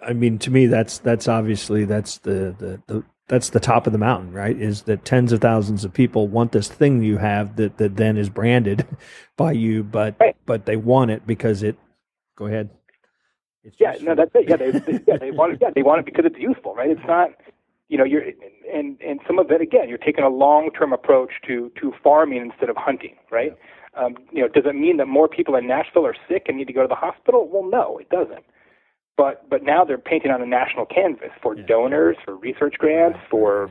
I 0.00 0.12
mean 0.12 0.38
to 0.40 0.50
me 0.50 0.66
that's 0.66 0.98
that's 0.98 1.26
obviously 1.26 1.84
that's 1.84 2.18
the, 2.18 2.54
the, 2.58 2.82
the 2.86 3.04
that's 3.26 3.50
the 3.50 3.60
top 3.60 3.86
of 3.86 3.92
the 3.92 3.98
mountain, 3.98 4.32
right? 4.32 4.58
Is 4.58 4.82
that 4.82 5.04
tens 5.04 5.32
of 5.32 5.40
thousands 5.40 5.84
of 5.84 5.92
people 5.92 6.28
want 6.28 6.52
this 6.52 6.68
thing 6.68 7.02
you 7.02 7.18
have 7.18 7.56
that, 7.56 7.76
that 7.76 7.96
then 7.96 8.16
is 8.16 8.30
branded 8.30 8.86
by 9.36 9.52
you, 9.52 9.82
but 9.82 10.14
right. 10.20 10.36
but 10.46 10.64
they 10.66 10.76
want 10.76 11.10
it 11.10 11.26
because 11.26 11.62
it 11.62 11.76
Go 12.38 12.46
ahead. 12.46 12.70
It's 13.64 13.76
yeah, 13.78 13.96
no, 14.00 14.14
that's 14.14 14.30
it. 14.34 14.48
Yeah, 14.48 14.56
they, 14.56 14.70
they, 14.70 15.00
yeah, 15.06 15.16
they 15.18 15.30
want 15.38 15.54
it. 15.54 15.58
Yeah, 15.60 15.70
they 15.74 15.82
want 15.82 16.00
it 16.00 16.04
because 16.04 16.24
it's 16.24 16.38
useful, 16.38 16.74
right? 16.74 16.90
It's 16.90 17.06
not, 17.06 17.30
you 17.88 17.98
know, 17.98 18.04
you're 18.04 18.22
and 18.72 19.00
and 19.00 19.20
some 19.26 19.38
of 19.38 19.50
it 19.50 19.60
again, 19.60 19.88
you're 19.88 19.98
taking 19.98 20.24
a 20.24 20.28
long-term 20.28 20.92
approach 20.92 21.32
to 21.46 21.70
to 21.80 21.92
farming 22.02 22.42
instead 22.42 22.70
of 22.70 22.76
hunting, 22.76 23.16
right? 23.30 23.56
Um, 23.94 24.16
you 24.30 24.42
know, 24.42 24.48
does 24.48 24.64
it 24.66 24.74
mean 24.74 24.98
that 24.98 25.06
more 25.06 25.28
people 25.28 25.56
in 25.56 25.66
Nashville 25.66 26.06
are 26.06 26.14
sick 26.28 26.44
and 26.46 26.56
need 26.56 26.66
to 26.66 26.72
go 26.72 26.82
to 26.82 26.88
the 26.88 26.94
hospital? 26.94 27.48
Well, 27.50 27.68
no, 27.68 27.98
it 27.98 28.08
doesn't. 28.10 28.44
But 29.16 29.48
but 29.50 29.64
now 29.64 29.84
they're 29.84 29.98
painting 29.98 30.30
on 30.30 30.40
a 30.40 30.46
national 30.46 30.86
canvas 30.86 31.30
for 31.42 31.56
yeah. 31.56 31.66
donors, 31.66 32.16
for 32.24 32.36
research 32.36 32.74
grants, 32.78 33.18
for 33.30 33.70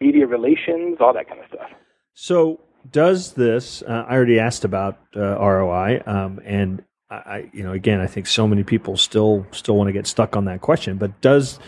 media 0.00 0.26
relations, 0.26 0.98
all 1.00 1.12
that 1.12 1.28
kind 1.28 1.40
of 1.40 1.46
stuff. 1.48 1.70
So 2.12 2.60
does 2.88 3.32
this? 3.32 3.82
Uh, 3.82 4.04
I 4.08 4.14
already 4.14 4.38
asked 4.38 4.64
about 4.64 4.98
uh, 5.16 5.38
ROI, 5.38 6.02
um, 6.06 6.40
and 6.44 6.84
I, 7.26 7.50
you 7.52 7.62
know, 7.62 7.72
again, 7.72 8.00
I 8.00 8.06
think 8.06 8.26
so 8.26 8.46
many 8.46 8.64
people 8.64 8.96
still 8.96 9.46
still 9.52 9.76
want 9.76 9.88
to 9.88 9.92
get 9.92 10.06
stuck 10.06 10.36
on 10.36 10.44
that 10.46 10.60
question. 10.60 10.96
But 10.96 11.20
does 11.20 11.58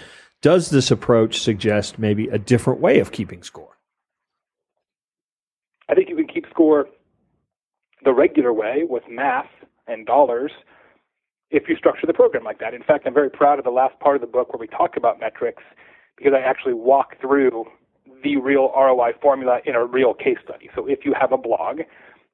does 0.43 0.71
this 0.71 0.91
approach 0.91 1.41
suggest 1.41 1.99
maybe 1.99 2.29
a 2.29 2.39
different 2.39 2.81
way 2.81 3.01
of 3.01 3.13
keeping 3.13 3.43
score? 3.43 3.77
I 5.89 5.95
think 5.95 6.09
you 6.09 6.17
can 6.17 6.27
keep 6.27 6.47
score 6.51 6.89
the 8.05 8.13
regular 8.13 8.53
way 8.53 8.85
with 8.89 9.05
math 9.09 9.49
and 9.87 10.07
dollars 10.07 10.53
if 11.51 11.69
you 11.69 11.77
structure 11.77 12.07
the 12.07 12.13
program 12.13 12.45
like 12.45 12.59
that. 12.59 12.75
In 12.75 12.83
fact, 12.83 13.07
I'm 13.07 13.15
very 13.15 13.31
proud 13.31 13.59
of 13.59 13.65
the 13.65 13.71
last 13.71 13.99
part 14.01 14.17
of 14.17 14.21
the 14.21 14.27
book 14.27 14.53
where 14.53 14.59
we 14.59 14.67
talk 14.67 14.97
about 14.97 15.21
metrics 15.21 15.63
because 16.17 16.33
I 16.35 16.41
actually 16.41 16.75
walk 16.75 17.21
through 17.21 17.65
the 18.23 18.37
real 18.37 18.73
ROI 18.77 19.13
formula 19.23 19.61
in 19.65 19.75
a 19.75 19.85
real 19.85 20.15
case 20.15 20.39
study. 20.43 20.71
So 20.75 20.87
if 20.87 21.05
you 21.05 21.15
have 21.19 21.33
a 21.33 21.39
blog 21.39 21.81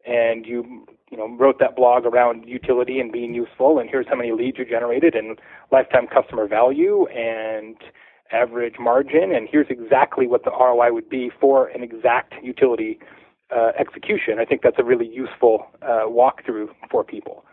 and 0.06 0.46
you 0.46 0.86
you 1.12 1.18
know 1.18 1.28
wrote 1.38 1.60
that 1.60 1.76
blog 1.76 2.04
around 2.04 2.48
utility 2.48 2.98
and 2.98 3.12
being 3.12 3.32
useful 3.34 3.78
and 3.78 3.88
here's 3.88 4.06
how 4.08 4.16
many 4.16 4.32
leads 4.32 4.58
you 4.58 4.64
generated 4.64 5.14
and 5.14 5.38
lifetime 5.70 6.08
customer 6.08 6.48
value 6.48 7.06
and 7.08 7.76
average 8.32 8.76
margin 8.80 9.32
and 9.32 9.48
here's 9.48 9.68
exactly 9.70 10.26
what 10.26 10.42
the 10.42 10.50
ROI 10.50 10.92
would 10.92 11.08
be 11.08 11.30
for 11.40 11.68
an 11.68 11.82
exact 11.84 12.34
utility 12.42 12.98
uh, 13.54 13.72
execution. 13.78 14.38
I 14.38 14.44
think 14.44 14.62
that's 14.62 14.78
a 14.78 14.84
really 14.84 15.06
useful 15.06 15.66
uh, 15.82 16.06
walkthrough 16.06 16.68
for 16.90 17.04
people. 17.04 17.44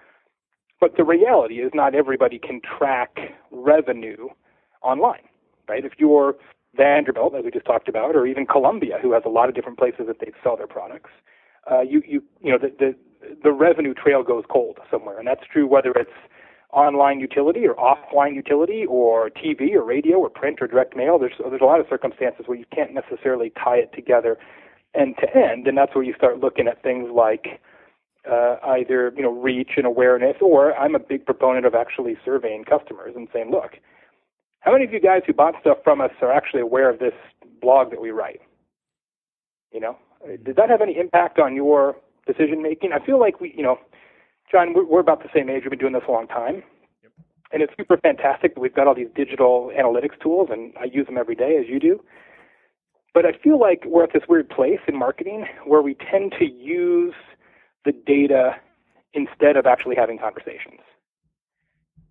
But 0.80 0.96
the 0.96 1.04
reality 1.04 1.56
is 1.56 1.72
not 1.74 1.94
everybody 1.94 2.40
can 2.40 2.62
track 2.62 3.18
revenue 3.52 4.30
online, 4.82 5.24
right? 5.68 5.84
If 5.84 5.94
you're 5.98 6.36
Vanderbilt, 6.76 7.36
as 7.36 7.44
we 7.44 7.52
just 7.52 7.66
talked 7.66 7.90
about, 7.90 8.16
or 8.16 8.26
even 8.26 8.46
Columbia, 8.46 8.98
who 9.02 9.12
has 9.12 9.24
a 9.26 9.30
lot 9.30 9.50
of 9.50 9.56
different 9.56 9.78
places 9.78 10.06
that 10.08 10.20
they 10.20 10.32
sell 10.42 10.56
their 10.56 10.68
products, 10.68 11.10
uh, 11.70 11.82
you 11.82 12.02
you 12.08 12.24
you 12.42 12.52
know 12.52 12.58
the, 12.58 12.72
the 12.80 12.96
the 13.44 13.52
revenue 13.52 13.94
trail 13.94 14.24
goes 14.24 14.44
cold 14.50 14.80
somewhere, 14.90 15.20
and 15.20 15.28
that's 15.28 15.44
true 15.52 15.68
whether 15.68 15.92
it's 15.92 16.12
online 16.72 17.20
utility 17.20 17.66
or 17.66 17.76
offline 17.76 18.36
utility 18.36 18.86
or 18.88 19.30
TV 19.30 19.74
or 19.74 19.84
radio 19.84 20.18
or 20.18 20.30
print 20.30 20.60
or 20.62 20.68
direct 20.68 20.96
mail. 20.96 21.18
There's 21.18 21.34
there's 21.40 21.62
a 21.62 21.66
lot 21.66 21.80
of 21.80 21.88
circumstances 21.90 22.44
where 22.48 22.58
you 22.58 22.66
can't 22.74 22.94
necessarily 22.94 23.52
tie 23.62 23.78
it 23.78 23.92
together 23.94 24.38
end 24.96 25.16
to 25.20 25.38
end, 25.38 25.68
and 25.68 25.78
that's 25.78 25.94
where 25.96 26.04
you 26.04 26.14
start 26.16 26.40
looking 26.40 26.68
at 26.68 26.82
things 26.82 27.10
like 27.12 27.60
uh, 28.30 28.58
either 28.64 29.14
you 29.16 29.24
know 29.24 29.32
reach 29.32 29.72
and 29.78 29.86
awareness, 29.86 30.38
or 30.42 30.76
I'm 30.76 30.96
a 30.96 31.00
big 31.00 31.26
proponent 31.26 31.66
of 31.66 31.76
actually 31.76 32.18
surveying 32.24 32.64
customers 32.64 33.14
and 33.16 33.28
saying, 33.34 33.52
look, 33.52 33.78
how 34.60 34.72
many 34.72 34.86
of 34.86 34.94
you 34.94 35.00
guys 35.00 35.22
who 35.26 35.34
bought 35.34 35.56
stuff 35.62 35.78
from 35.84 36.02
us 36.02 36.12
are 36.22 36.32
actually 36.32 36.62
aware 36.62 36.90
of 36.90 37.00
this 37.00 37.14
blog 37.62 37.92
that 37.92 38.02
we 38.02 38.12
write? 38.12 38.42
You 39.72 39.80
know, 39.80 39.98
did 40.44 40.56
that 40.56 40.70
have 40.70 40.82
any 40.82 40.98
impact 40.98 41.40
on 41.40 41.56
your 41.56 41.96
decision 42.26 42.62
making? 42.62 42.92
I 42.94 43.04
feel 43.04 43.20
like 43.20 43.40
we, 43.40 43.54
you 43.56 43.64
know, 43.64 43.78
John, 44.52 44.74
we're, 44.74 44.86
we're 44.86 45.00
about 45.00 45.22
the 45.24 45.30
same 45.34 45.50
age. 45.50 45.64
We've 45.64 45.72
been 45.72 45.80
doing 45.80 45.94
this 45.94 46.04
a 46.08 46.12
long 46.12 46.28
time. 46.28 46.64
Yep. 47.04 47.12
And 47.52 47.62
it's 47.62 47.74
super 47.78 47.98
fantastic 47.98 48.56
that 48.56 48.62
we've 48.62 48.74
got 48.74 48.88
all 48.88 48.96
these 48.96 49.10
digital 49.16 49.72
analytics 49.78 50.20
tools, 50.22 50.50
and 50.52 50.74
I 50.80 50.86
use 50.86 51.06
them 51.06 51.18
every 51.18 51.36
day, 51.36 51.58
as 51.60 51.68
you 51.68 51.80
do. 51.80 52.04
But 53.14 53.26
I 53.26 53.32
feel 53.34 53.60
like 53.60 53.84
we're 53.86 54.04
at 54.04 54.14
this 54.14 54.24
weird 54.30 54.50
place 54.50 54.80
in 54.88 54.98
marketing 54.98 55.46
where 55.66 55.82
we 55.82 55.96
tend 55.96 56.34
to 56.40 56.46
use 56.46 57.16
the 57.86 57.92
data 57.92 58.56
instead 59.14 59.58
of 59.58 59.66
actually 59.66 59.96
having 59.96 60.20
conversations. 60.20 60.82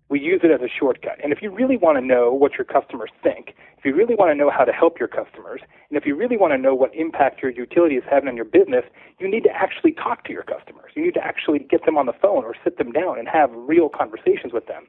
We 0.09 0.19
use 0.19 0.41
it 0.43 0.49
as 0.49 0.61
a 0.61 0.67
shortcut. 0.67 1.17
And 1.23 1.31
if 1.31 1.41
you 1.41 1.51
really 1.51 1.77
want 1.77 1.97
to 1.99 2.05
know 2.05 2.33
what 2.33 2.53
your 2.53 2.65
customers 2.65 3.11
think, 3.21 3.53
if 3.77 3.85
you 3.85 3.95
really 3.95 4.15
want 4.15 4.31
to 4.31 4.35
know 4.35 4.49
how 4.49 4.65
to 4.65 4.71
help 4.71 4.99
your 4.99 5.07
customers, 5.07 5.61
and 5.89 5.97
if 5.97 6.05
you 6.05 6.15
really 6.15 6.35
want 6.35 6.51
to 6.51 6.57
know 6.57 6.73
what 6.73 6.93
impact 6.95 7.41
your 7.43 7.51
utility 7.51 7.95
is 7.95 8.03
having 8.09 8.27
on 8.27 8.35
your 8.35 8.45
business, 8.45 8.83
you 9.19 9.29
need 9.29 9.43
to 9.43 9.51
actually 9.51 9.91
talk 9.91 10.25
to 10.25 10.33
your 10.33 10.43
customers. 10.43 10.91
You 10.95 11.05
need 11.05 11.13
to 11.13 11.23
actually 11.23 11.59
get 11.59 11.85
them 11.85 11.97
on 11.97 12.07
the 12.07 12.13
phone 12.13 12.43
or 12.43 12.55
sit 12.63 12.77
them 12.77 12.91
down 12.91 13.19
and 13.19 13.27
have 13.27 13.51
real 13.53 13.87
conversations 13.87 14.51
with 14.51 14.65
them. 14.65 14.87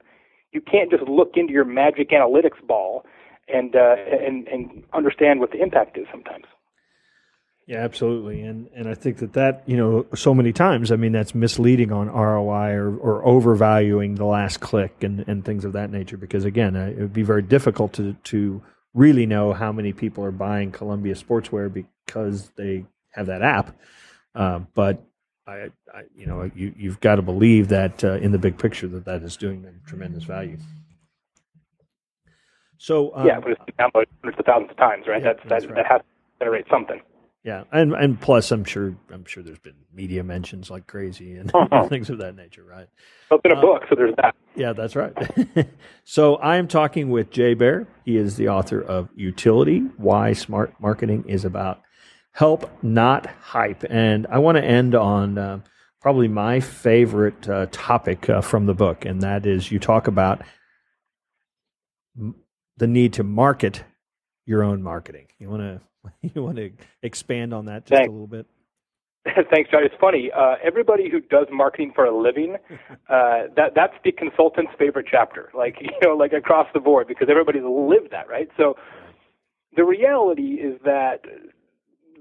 You 0.52 0.61
can't 0.61 0.90
just 0.90 1.04
look 1.04 1.33
into 1.37 1.52
your 1.52 1.66
magic 1.66 2.11
analytics 2.11 2.66
ball 2.66 3.04
and 3.52 3.76
uh, 3.76 3.96
and 4.11 4.48
and 4.48 4.83
understand 4.92 5.40
what 5.40 5.50
the 5.52 5.61
impact 5.61 5.98
is 5.98 6.06
sometimes. 6.11 6.46
Yeah, 7.70 7.85
absolutely, 7.85 8.40
and 8.40 8.68
and 8.74 8.88
I 8.88 8.94
think 8.94 9.18
that 9.18 9.35
that 9.35 9.62
you 9.64 9.76
know 9.76 10.04
so 10.12 10.35
many 10.35 10.52
times, 10.52 10.90
I 10.90 10.96
mean, 10.96 11.12
that's 11.12 11.37
misleading 11.37 11.92
on 11.92 12.09
ROI 12.09 12.72
or, 12.72 12.96
or 12.96 13.24
overvaluing 13.24 14.16
the 14.16 14.24
last 14.24 14.59
click 14.59 15.04
and, 15.04 15.20
and 15.28 15.44
things 15.44 15.64
of 15.64 15.74
that 15.74 15.92
nature. 15.92 16.16
Because 16.16 16.44
again, 16.44 16.74
it 16.74 16.98
would 16.98 17.12
be 17.12 17.22
very 17.22 17.42
difficult 17.42 17.92
to 17.92 18.14
to 18.24 18.61
really 18.92 19.24
know 19.24 19.52
how 19.52 19.70
many 19.70 19.92
people 19.92 20.24
are 20.24 20.33
buying 20.33 20.72
Columbia 20.72 21.14
sportswear 21.14 21.72
because 21.72 22.50
they 22.56 22.87
have 23.11 23.26
that 23.26 23.40
app. 23.40 23.78
Uh, 24.35 24.59
but 24.74 25.04
I, 25.46 25.70
I, 25.94 26.02
you 26.12 26.26
know, 26.26 26.50
you 26.52 26.74
you've 26.76 26.98
got 26.98 27.16
to 27.16 27.22
believe 27.22 27.68
that 27.68 28.02
uh, 28.02 28.14
in 28.14 28.33
the 28.33 28.38
big 28.38 28.59
picture 28.59 28.88
that 28.88 29.04
that 29.04 29.22
is 29.22 29.37
doing 29.37 29.62
them 29.62 29.80
tremendous 29.87 30.24
value. 30.24 30.59
So 32.78 33.14
um, 33.14 33.28
yeah, 33.28 33.38
but 33.38 33.52
it's 33.52 33.61
downloaded 33.78 34.06
hundreds 34.24 34.40
of 34.40 34.44
thousands 34.44 34.70
of 34.72 34.76
times, 34.76 35.04
right? 35.06 35.22
Yeah, 35.22 35.35
that's, 35.35 35.48
that's 35.48 35.66
that, 35.66 35.72
right. 35.72 35.76
that 35.76 35.87
has 35.87 36.00
to 36.00 36.44
generate 36.44 36.66
something. 36.68 37.00
Yeah, 37.42 37.64
and 37.72 37.94
and 37.94 38.20
plus, 38.20 38.50
I'm 38.50 38.64
sure 38.64 38.94
I'm 39.11 39.24
sure 39.24 39.42
there's 39.42 39.59
been 39.59 39.76
media 39.94 40.22
mentions 40.22 40.70
like 40.70 40.87
crazy 40.87 41.37
and 41.37 41.50
uh-huh. 41.55 41.88
things 41.88 42.11
of 42.11 42.18
that 42.18 42.37
nature, 42.37 42.64
right? 42.64 42.87
It's 43.31 43.40
in 43.44 43.53
a 43.53 43.57
uh, 43.57 43.61
book, 43.61 43.83
so 43.88 43.94
there's 43.94 44.14
that. 44.16 44.35
Yeah, 44.55 44.74
that's 44.74 44.94
right. 44.94 45.14
so 46.05 46.37
I 46.37 46.57
am 46.57 46.68
talking 46.68 47.09
with 47.09 47.31
Jay 47.31 47.55
Baer. 47.55 47.88
He 48.05 48.18
is 48.18 48.37
the 48.37 48.48
author 48.48 48.81
of 48.81 49.09
Utility: 49.14 49.81
Why 49.96 50.35
Smart 50.35 50.74
Marketing 50.81 51.24
is 51.26 51.46
About 51.46 51.81
Help, 52.33 52.70
Not 52.83 53.26
Hype. 53.40 53.85
And 53.88 54.26
I 54.29 54.38
want 54.38 54.57
to 54.59 54.64
end 54.64 54.94
on 54.94 55.38
uh, 55.38 55.61
probably 56.03 56.29
my 56.29 56.61
favorite 56.61 57.48
uh, 57.48 57.68
topic 57.72 58.29
uh, 58.29 58.42
from 58.42 58.66
the 58.66 58.74
book, 58.74 59.07
and 59.07 59.22
that 59.22 59.46
is 59.46 59.72
you 59.72 59.79
talk 59.79 60.09
about 60.09 60.42
the 62.76 62.87
need 62.87 63.14
to 63.14 63.22
market 63.22 63.85
your 64.44 64.62
own 64.62 64.83
marketing. 64.83 65.29
You 65.38 65.48
want 65.48 65.62
to 65.62 65.81
you 66.22 66.42
want 66.42 66.56
to 66.56 66.70
expand 67.02 67.54
on 67.54 67.66
that 67.66 67.86
just 67.86 67.98
Thanks. 67.98 68.08
a 68.08 68.12
little 68.12 68.26
bit? 68.26 68.46
Thanks, 69.50 69.70
John. 69.70 69.84
It's 69.84 69.94
funny. 70.00 70.30
Uh, 70.34 70.54
everybody 70.64 71.10
who 71.10 71.20
does 71.20 71.46
marketing 71.52 71.92
for 71.94 72.04
a 72.04 72.16
living, 72.16 72.56
uh, 73.08 73.48
that 73.56 73.72
that's 73.74 73.94
the 74.02 74.12
consultant's 74.12 74.72
favorite 74.78 75.06
chapter. 75.10 75.50
Like 75.54 75.76
you 75.80 75.90
know, 76.02 76.14
like 76.14 76.32
across 76.32 76.68
the 76.72 76.80
board, 76.80 77.06
because 77.06 77.28
everybody's 77.30 77.62
lived 77.64 78.12
that, 78.12 78.28
right? 78.28 78.48
So, 78.56 78.76
the 79.76 79.84
reality 79.84 80.54
is 80.54 80.80
that 80.84 81.24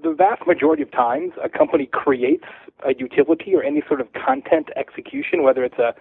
the 0.03 0.13
vast 0.13 0.45
majority 0.45 0.83
of 0.83 0.91
times, 0.91 1.33
a 1.43 1.49
company 1.49 1.85
creates 1.85 2.45
a 2.85 2.93
utility 2.97 3.55
or 3.55 3.63
any 3.63 3.81
sort 3.87 4.01
of 4.01 4.07
content 4.13 4.69
execution, 4.75 5.43
whether 5.43 5.63
it's 5.63 5.79
a 5.79 5.93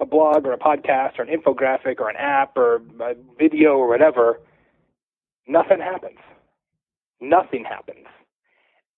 a 0.00 0.06
blog 0.06 0.46
or 0.46 0.52
a 0.52 0.58
podcast 0.58 1.18
or 1.18 1.22
an 1.22 1.28
infographic 1.28 2.00
or 2.00 2.08
an 2.08 2.16
app 2.16 2.56
or 2.56 2.76
a 3.00 3.14
video 3.38 3.72
or 3.72 3.86
whatever, 3.86 4.40
nothing 5.46 5.78
happens. 5.78 6.18
Nothing 7.20 7.64
happens. 7.64 8.06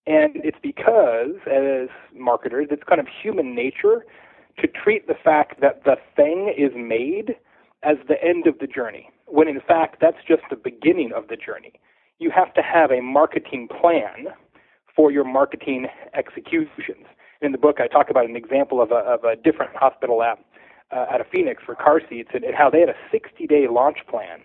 And 0.07 0.37
it's 0.37 0.59
because, 0.63 1.37
as 1.47 1.89
marketers, 2.15 2.69
it's 2.71 2.83
kind 2.89 3.01
of 3.01 3.07
human 3.23 3.55
nature 3.55 4.05
to 4.59 4.67
treat 4.67 5.07
the 5.07 5.15
fact 5.15 5.61
that 5.61 5.85
the 5.85 5.97
thing 6.17 6.53
is 6.57 6.73
made 6.77 7.37
as 7.83 7.97
the 8.09 8.23
end 8.23 8.47
of 8.47 8.59
the 8.59 8.67
journey, 8.67 9.11
when 9.27 9.49
in 9.49 9.61
fact 9.61 9.97
that's 10.01 10.19
just 10.27 10.43
the 10.51 10.57
beginning 10.57 11.13
of 11.15 11.29
the 11.29 11.37
journey. 11.37 11.73
You 12.19 12.31
have 12.31 12.53
to 12.55 12.63
have 12.63 12.91
a 12.91 13.01
marketing 13.01 13.69
plan 13.69 14.29
for 14.95 15.11
your 15.11 15.25
marketing 15.25 15.87
executions. 16.15 17.07
In 17.41 17.53
the 17.53 17.59
book, 17.59 17.79
I 17.81 17.89
talk 17.89 18.11
about 18.11 18.27
an 18.27 18.37
example 18.37 18.81
of 18.81 18.91
a, 18.91 18.97
of 18.97 19.25
a 19.25 19.35
different 19.37 19.75
hospital 19.75 20.23
app 20.23 20.41
uh, 20.93 21.07
out 21.11 21.21
of 21.21 21.27
Phoenix 21.33 21.63
for 21.65 21.75
car 21.75 22.01
seats 22.09 22.31
and, 22.35 22.45
and 22.45 22.55
how 22.55 22.71
they 22.71 22.81
had 22.81 22.89
a 22.89 22.97
60 23.11 23.47
day 23.47 23.67
launch 23.69 23.99
plan 24.09 24.41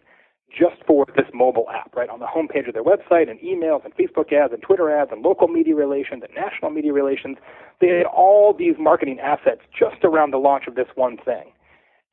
just 0.50 0.78
for 0.86 1.06
this 1.16 1.26
mobile 1.34 1.68
app, 1.70 1.96
right? 1.96 2.10
On 2.10 2.20
the 2.20 2.26
homepage 2.26 2.68
of 2.68 2.74
their 2.74 2.84
website 2.84 3.30
and 3.30 3.40
emails 3.40 3.84
and 3.84 3.94
Facebook 3.96 4.32
ads 4.32 4.54
and 4.54 4.62
Twitter 4.62 4.90
ads 4.90 5.12
and 5.12 5.22
local 5.22 5.48
media 5.48 5.76
relations 5.76 6.24
and 6.24 6.34
national 6.36 6.72
media 6.72 6.94
relations. 6.94 7.38
They 7.82 7.90
had 7.90 8.06
all 8.06 8.54
these 8.54 8.76
marketing 8.80 9.20
assets 9.20 9.62
just 9.78 10.04
around 10.04 10.32
the 10.32 10.38
launch 10.38 10.64
of 10.68 10.76
this 10.76 10.88
one 10.96 11.18
thing. 11.18 11.52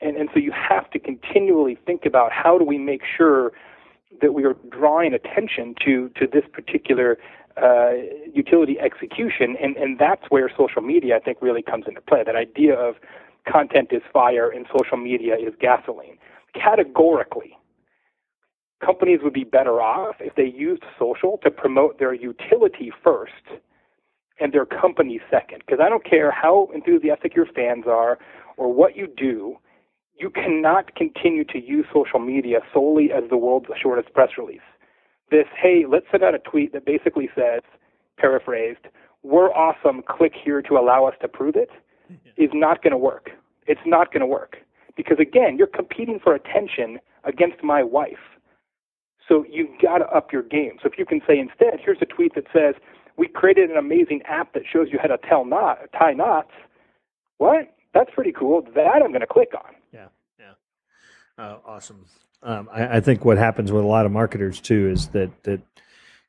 And, 0.01 0.17
and 0.17 0.29
so 0.35 0.41
you 0.41 0.53
have 0.53 0.91
to 0.91 0.99
continually 0.99 1.79
think 1.87 2.05
about 2.05 2.33
how 2.33 2.59
do 2.59 2.65
we 2.65 2.77
make 2.77 3.03
sure 3.17 3.53
that 4.21 4.33
we 4.35 4.45
are 4.45 4.55
drawing 4.71 5.15
attention 5.15 5.75
to, 5.85 6.11
to 6.11 6.27
this 6.27 6.45
particular 6.53 7.19
uh, 7.57 7.91
utility 8.33 8.79
execution. 8.81 9.57
And, 9.63 9.77
and 9.77 9.99
that's 9.99 10.25
where 10.29 10.51
social 10.57 10.83
media, 10.83 11.17
I 11.17 11.21
think, 11.21 11.39
really 11.41 11.63
comes 11.63 11.85
into 11.87 12.01
play. 12.01 12.23
That 12.25 12.37
idea 12.37 12.75
of 12.75 12.97
content 13.51 13.89
is 13.93 14.03
fire 14.13 14.51
and 14.51 14.67
social 14.77 14.97
media 14.97 15.35
is 15.35 15.55
gasoline. 15.61 16.19
Categorically, 16.55 17.57
companies 18.85 19.21
would 19.23 19.33
be 19.33 19.45
better 19.45 19.81
off 19.81 20.17
if 20.21 20.35
they 20.35 20.45
used 20.45 20.83
social 20.99 21.39
to 21.43 21.51
promote 21.51 21.99
their 21.99 22.15
utility 22.15 22.93
first 23.03 23.33
and 24.41 24.53
their 24.53 24.67
company 24.67 25.21
second. 25.31 25.63
Because 25.65 25.81
I 25.85 25.89
don't 25.89 26.05
care 26.05 26.31
how 26.31 26.69
enthusiastic 26.75 27.35
your 27.35 27.47
fans 27.47 27.85
are 27.87 28.19
or 28.57 28.73
what 28.73 28.97
you 28.97 29.07
do, 29.07 29.57
you 30.19 30.31
cannot 30.31 30.95
continue 30.95 31.45
to 31.45 31.59
use 31.59 31.87
social 31.93 32.19
media 32.19 32.59
solely 32.73 33.11
as 33.13 33.25
the 33.31 33.37
world's 33.37 33.67
shortest 33.81 34.13
press 34.13 34.31
release. 34.39 34.61
This, 35.31 35.47
hey, 35.61 35.85
let's 35.89 36.07
send 36.11 36.23
out 36.23 36.35
a 36.35 36.39
tweet 36.39 36.73
that 36.73 36.85
basically 36.85 37.29
says, 37.35 37.63
paraphrased, 38.19 38.87
we're 39.23 39.51
awesome, 39.53 40.03
click 40.07 40.33
here 40.45 40.63
to 40.63 40.77
allow 40.77 41.07
us 41.07 41.15
to 41.23 41.29
prove 41.29 41.57
it, 41.57 41.71
is 42.37 42.51
not 42.53 42.83
going 42.83 42.93
to 42.93 42.99
work. 42.99 43.31
It's 43.67 43.81
not 43.87 44.13
going 44.13 44.21
to 44.21 44.27
work. 44.27 44.59
Because 44.97 45.19
again, 45.19 45.57
you're 45.57 45.67
competing 45.67 46.21
for 46.23 46.35
attention 46.35 47.01
against 47.25 47.65
my 47.65 47.83
wife. 47.83 48.34
So 49.29 49.45
you've 49.51 49.81
got 49.81 49.99
to 49.99 50.07
up 50.07 50.33
your 50.33 50.43
game. 50.43 50.73
So 50.83 50.89
if 50.91 50.99
you 50.99 51.07
can 51.07 51.21
say 51.27 51.39
instead, 51.39 51.81
here's 51.83 51.99
a 52.03 52.07
tweet 52.07 52.35
that 52.35 52.45
says, 52.53 52.75
we 53.17 53.29
created 53.29 53.71
an 53.71 53.77
amazing 53.77 54.23
app 54.27 54.53
that 54.55 54.63
shows 54.71 54.89
you 54.91 54.99
how 55.01 55.09
to 55.09 55.19
tell 55.29 55.45
knot, 55.45 55.79
tie 55.99 56.13
knots. 56.13 56.51
What? 57.39 57.75
That's 57.95 58.11
pretty 58.15 58.33
cool. 58.33 58.63
That 58.75 59.03
I'm 59.03 59.09
going 59.09 59.21
to 59.21 59.27
click 59.27 59.53
on. 59.55 59.75
Yeah, 59.93 60.09
yeah. 60.39 61.43
Uh, 61.43 61.59
awesome. 61.65 62.07
Um, 62.43 62.69
I, 62.73 62.97
I, 62.97 63.01
think 63.01 63.25
what 63.25 63.39
happens 63.39 63.73
with 63.73 63.85
a 63.85 63.87
lot 63.87 64.05
of 64.05 64.13
marketers 64.13 64.61
too 64.61 64.91
is 64.91 65.09
that 65.09 65.31
that 65.45 65.61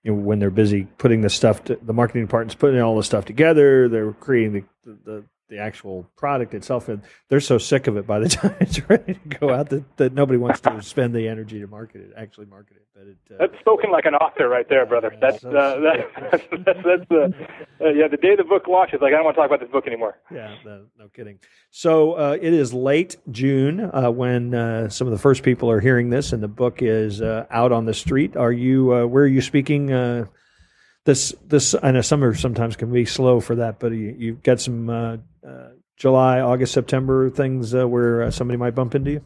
you 0.03 0.13
know 0.13 0.17
when 0.17 0.39
they're 0.39 0.51
busy 0.51 0.88
putting 0.97 1.21
the 1.21 1.29
stuff, 1.29 1.63
to, 1.65 1.77
the 1.81 1.91
marketing 1.91 2.25
department's 2.25 2.55
putting 2.55 2.79
all 2.79 2.95
the 2.95 3.03
stuff 3.03 3.25
together. 3.25 3.89
They're 3.89 4.13
creating 4.13 4.67
the, 4.86 4.97
the 5.03 5.23
the 5.47 5.60
actual 5.60 6.10
product 6.15 6.53
itself 6.53 6.89
and 6.89 7.01
they're 7.29 7.39
so 7.39 7.58
sick 7.58 7.88
of 7.88 7.97
it 7.97 8.08
by 8.08 8.19
the 8.19 8.29
time 8.29 8.55
it's 8.60 8.88
ready 8.89 9.13
to 9.13 9.38
go 9.38 9.49
out 9.51 9.69
that, 9.69 9.97
that 9.97 10.13
nobody 10.13 10.38
wants 10.38 10.60
to 10.60 10.81
spend 10.81 11.13
the 11.13 11.27
energy 11.27 11.60
to 11.60 11.67
market 11.67 12.01
it 12.01 12.13
actually 12.17 12.45
market 12.45 12.77
it 12.77 12.86
but 12.95 13.03
it 13.08 13.17
uh, 13.31 13.36
that's 13.39 13.60
spoken 13.60 13.91
like 13.91 14.05
an 14.05 14.15
author 14.15 14.47
right 14.47 14.67
there 14.69 14.86
brother. 14.86 15.13
Uh, 15.13 15.17
that's, 15.19 15.43
uh, 15.43 15.79
that's 15.81 16.43
that's 16.65 16.84
that's 16.84 17.10
the 17.10 17.34
uh, 17.81 17.89
yeah 17.89 18.08
the 18.08 18.17
day 18.17 18.36
the 18.36 18.43
book 18.43 18.67
launches 18.67 18.99
like 19.01 19.13
i 19.13 19.17
don't 19.17 19.25
want 19.25 19.36
to 19.36 19.39
talk 19.41 19.47
about 19.47 19.60
this 19.60 19.69
book 19.69 19.86
anymore. 19.86 20.17
Yeah 20.31 20.55
no, 20.65 20.86
no 20.97 21.08
kidding. 21.10 21.39
So 21.71 22.13
uh, 22.13 22.38
it 22.41 22.53
is 22.53 22.73
late 22.73 23.17
june 23.31 23.81
uh, 23.81 24.10
when 24.10 24.89
some 24.89 25.08
of 25.08 25.12
the 25.12 25.19
first 25.19 25.43
people 25.43 25.69
are 25.69 25.79
hearing 25.79 26.10
this 26.10 26.34
and 26.34 26.41
the 26.41 26.47
book 26.47 26.81
is 26.81 27.21
out 27.21 27.71
on 27.71 27.86
the 27.86 27.93
street. 27.93 28.36
Are 28.36 28.51
you 28.51 28.88
where 28.88 29.23
are 29.23 29.27
you 29.27 29.41
speaking 29.41 29.91
this 31.05 31.33
this 31.47 31.75
I 31.81 31.91
know 31.91 32.01
summer 32.01 32.33
sometimes 32.33 32.75
can 32.75 32.91
be 32.91 33.05
slow 33.05 33.39
for 33.39 33.55
that, 33.55 33.79
but 33.79 33.91
you, 33.93 34.15
you've 34.17 34.43
got 34.43 34.59
some 34.59 34.89
uh, 34.89 35.17
uh, 35.47 35.69
July, 35.97 36.41
August, 36.41 36.73
September 36.73 37.29
things 37.29 37.73
uh, 37.73 37.87
where 37.87 38.23
uh, 38.23 38.31
somebody 38.31 38.57
might 38.57 38.75
bump 38.75 38.95
into 38.95 39.11
you. 39.11 39.21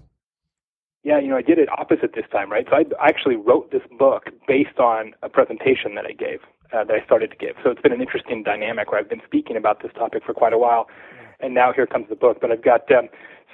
Yeah, 1.03 1.19
you 1.19 1.29
know, 1.29 1.37
I 1.37 1.41
did 1.41 1.57
it 1.57 1.69
opposite 1.69 2.13
this 2.13 2.25
time, 2.31 2.51
right? 2.51 2.67
So 2.69 2.75
I 2.75 3.07
actually 3.07 3.37
wrote 3.37 3.71
this 3.71 3.81
book 3.97 4.25
based 4.47 4.77
on 4.79 5.13
a 5.23 5.29
presentation 5.29 5.95
that 5.95 6.05
I 6.05 6.11
gave, 6.11 6.41
uh, 6.73 6.83
that 6.83 6.93
I 6.93 7.03
started 7.05 7.31
to 7.31 7.37
give. 7.37 7.55
So 7.63 7.71
it's 7.71 7.81
been 7.81 7.93
an 7.93 8.01
interesting 8.01 8.43
dynamic 8.43 8.91
where 8.91 8.99
I've 8.99 9.09
been 9.09 9.21
speaking 9.25 9.55
about 9.55 9.81
this 9.81 9.93
topic 9.93 10.23
for 10.25 10.33
quite 10.33 10.51
a 10.51 10.57
while, 10.57 10.87
and 11.39 11.53
now 11.53 11.71
here 11.71 11.87
comes 11.87 12.09
the 12.09 12.15
book. 12.15 12.39
But 12.41 12.51
I've 12.51 12.63
got 12.63 12.91
um, 12.91 13.07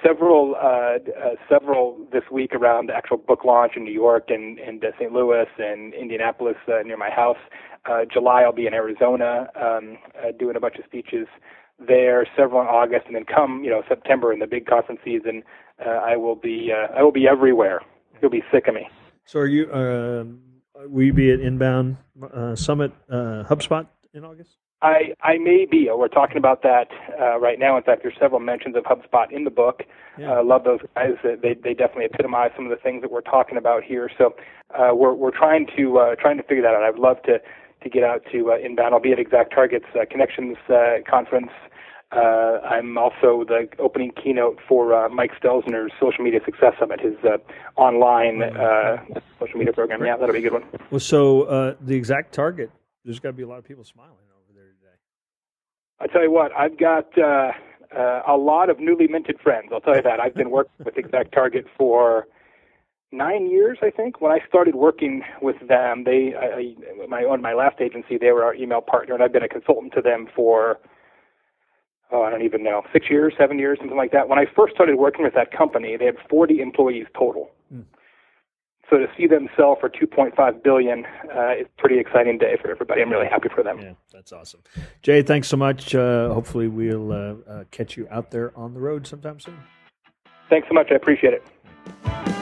several 0.04 0.56
uh, 0.56 0.68
uh, 0.68 1.36
several 1.50 1.98
this 2.12 2.24
week 2.32 2.54
around 2.54 2.90
the 2.90 2.94
actual 2.96 3.18
book 3.18 3.44
launch 3.46 3.74
in 3.76 3.84
New 3.84 3.94
York 3.94 4.26
and, 4.30 4.60
and 4.60 4.84
uh, 4.84 4.88
St. 5.00 5.12
Louis 5.12 5.46
and 5.58 5.94
Indianapolis 5.94 6.58
uh, 6.68 6.82
near 6.84 6.98
my 6.98 7.10
house. 7.10 7.38
Uh, 7.86 8.02
July 8.12 8.42
I'll 8.42 8.52
be 8.52 8.68
in 8.68 8.74
Arizona 8.74 9.48
um, 9.56 9.98
uh, 10.18 10.32
doing 10.38 10.56
a 10.56 10.60
bunch 10.60 10.76
of 10.78 10.86
speeches 10.86 11.28
there. 11.80 12.26
Several 12.36 12.62
in 12.62 12.68
August, 12.68 13.06
and 13.08 13.16
then 13.16 13.26
come 13.26 13.64
you 13.64 13.70
know 13.70 13.84
September 13.88 14.34
in 14.34 14.40
the 14.40 14.48
big 14.48 14.66
conference 14.66 15.02
season, 15.04 15.44
uh, 15.86 15.90
I 15.90 16.16
will 16.16 16.36
be 16.36 16.72
uh, 16.72 16.98
I 16.98 17.04
will 17.04 17.12
be 17.12 17.28
everywhere. 17.28 17.82
You'll 18.22 18.32
be 18.32 18.44
sick 18.52 18.68
of 18.68 18.76
me. 18.76 18.88
So 19.26 19.40
are 19.40 19.48
you? 19.48 19.72
Uh, 19.72 20.26
will 20.88 21.04
you 21.04 21.14
be 21.14 21.32
at 21.32 21.40
Inbound 21.40 21.98
uh, 22.34 22.56
Summit 22.56 22.92
uh, 23.10 23.44
HubSpot 23.48 23.88
in 24.14 24.24
August? 24.24 24.58
I, 24.82 25.14
I 25.22 25.38
may 25.38 25.66
be. 25.70 25.90
We're 25.92 26.08
talking 26.08 26.38
about 26.38 26.62
that 26.64 26.90
uh, 27.20 27.40
right 27.40 27.58
now. 27.58 27.78
In 27.78 27.84
fact, 27.84 28.04
there's 28.04 28.16
several 28.20 28.40
mentions 28.40 28.76
of 28.76 28.84
HubSpot 28.84 29.32
in 29.32 29.44
the 29.44 29.50
book. 29.50 29.84
Yeah. 30.18 30.40
Uh, 30.40 30.44
love 30.44 30.64
those 30.64 30.80
guys. 30.96 31.14
They 31.24 31.54
they 31.54 31.74
definitely 31.74 32.06
epitomize 32.06 32.52
some 32.56 32.66
of 32.66 32.70
the 32.72 32.82
things 32.82 33.02
that 33.02 33.12
we're 33.12 33.22
talking 33.22 33.58
about 33.58 33.84
here. 33.84 34.10
So 34.18 34.36
uh, 34.78 34.94
we're 34.94 35.14
we're 35.14 35.36
trying 35.36 35.68
to 35.78 35.98
uh, 35.98 36.16
trying 36.16 36.38
to 36.38 36.44
figure 36.44 36.62
that 36.62 36.76
out. 36.76 36.84
I'd 36.84 37.00
love 37.00 37.22
to 37.24 37.40
to 37.84 37.90
get 37.90 38.04
out 38.04 38.24
to 38.32 38.52
uh, 38.52 38.58
Inbound. 38.58 38.94
I'll 38.94 39.00
be 39.00 39.12
at 39.12 39.20
Exact 39.20 39.54
Targets 39.54 39.86
uh, 39.96 40.06
Connections 40.10 40.58
uh, 40.70 40.98
conference. 41.10 41.52
Uh, 42.12 42.60
I'm 42.64 42.98
also 42.98 43.44
the 43.48 43.68
opening 43.80 44.12
keynote 44.12 44.60
for 44.68 44.94
uh, 44.94 45.10
Mike 45.10 45.32
Stelzner's 45.42 45.92
Social 46.00 46.24
Media 46.24 46.40
Success 46.46 46.74
Summit, 46.80 47.02
his 47.02 47.16
uh, 47.24 47.38
online 47.76 48.44
uh, 48.44 48.98
social 49.40 49.58
media 49.58 49.74
program. 49.74 50.06
Yeah, 50.06 50.16
that'll 50.16 50.32
be 50.32 50.40
a 50.40 50.42
good 50.42 50.54
one. 50.54 50.64
Well, 50.92 51.00
so 51.00 51.44
uh, 51.44 51.76
the 51.82 52.00
ExactTarget, 52.00 52.70
there's 53.04 53.20
got 53.20 53.30
to 53.30 53.34
be 53.34 53.44
a 53.44 53.48
lot 53.48 53.58
of 53.58 53.66
people 53.66 53.84
smiling. 53.84 54.14
I 56.00 56.08
tell 56.08 56.24
you 56.24 56.32
what, 56.32 56.52
I've 56.58 56.78
got 56.78 57.18
uh, 57.18 57.52
uh, 57.96 58.22
a 58.28 58.38
lot 58.38 58.70
of 58.70 58.80
newly 58.80 59.08
minted 59.08 59.40
friends. 59.40 59.70
I'll 59.74 59.82
tell 59.82 59.96
you 59.96 60.02
that. 60.02 60.20
I've 60.20 60.34
been 60.36 60.50
working 60.50 60.74
with 60.86 60.96
ExactTarget 60.96 61.66
for 61.78 62.28
nine 63.12 63.50
years, 63.50 63.78
I 63.82 63.90
think. 63.90 64.22
When 64.22 64.32
I 64.32 64.40
started 64.48 64.76
working 64.76 65.24
with 65.42 65.56
them, 65.68 66.04
they 66.04 66.34
I, 66.36 66.46
I, 66.46 67.08
my 67.08 67.24
on 67.24 67.42
my 67.42 67.54
last 67.54 67.80
agency, 67.80 68.18
they 68.18 68.32
were 68.32 68.44
our 68.44 68.54
email 68.56 68.82
partner, 68.82 69.14
and 69.14 69.24
I've 69.24 69.32
been 69.34 69.44
a 69.44 69.50
consultant 69.50 69.94
to 69.94 70.02
them 70.02 70.28
for 70.36 70.80
oh, 72.12 72.24
I 72.24 72.30
don't 72.30 72.44
even 72.44 72.64
know 72.64 72.84
six 72.94 73.10
years, 73.10 73.34
seven 73.38 73.58
years, 73.58 73.80
something 73.80 73.98
like 73.98 74.12
that. 74.12 74.30
When 74.30 74.40
I 74.40 74.46
first 74.56 74.74
started 74.76 74.96
working 74.96 75.24
with 75.24 75.34
that 75.34 75.52
company, 75.52 75.98
they 75.98 76.06
had 76.06 76.18
40 76.30 76.60
employees 76.62 77.08
total. 77.18 77.52
Mm. 77.74 77.86
So 78.90 78.98
to 78.98 79.08
see 79.18 79.26
them 79.26 79.50
sell 79.58 79.76
for 79.80 79.90
2.5 79.90 80.64
billion 80.64 81.06
uh, 81.36 81.54
is 81.60 81.68
pretty 81.78 82.00
exciting 82.00 82.38
day 82.38 82.56
for 82.62 82.70
everybody. 82.70 83.02
I'm 83.02 83.10
really 83.10 83.28
happy 83.28 83.50
for 83.54 83.64
them. 83.64 83.80
Yeah, 83.80 83.94
that's 84.14 84.32
awesome. 84.32 84.62
Jay, 85.02 85.24
thanks 85.24 85.48
so 85.48 85.58
much. 85.58 85.96
Uh, 85.96 86.32
hopefully, 86.34 86.68
we'll 86.68 87.12
uh, 87.12 87.36
uh 87.50 87.64
catch 87.72 87.98
you 87.98 88.08
out 88.12 88.32
there 88.32 88.56
on 88.56 88.74
the 88.74 88.80
road 88.80 89.08
sometime 89.08 89.40
soon. 89.40 89.58
Thanks 90.50 90.68
so 90.68 90.74
much. 90.76 90.88
I 90.92 90.96
appreciate 90.96 91.34
it. 91.34 92.35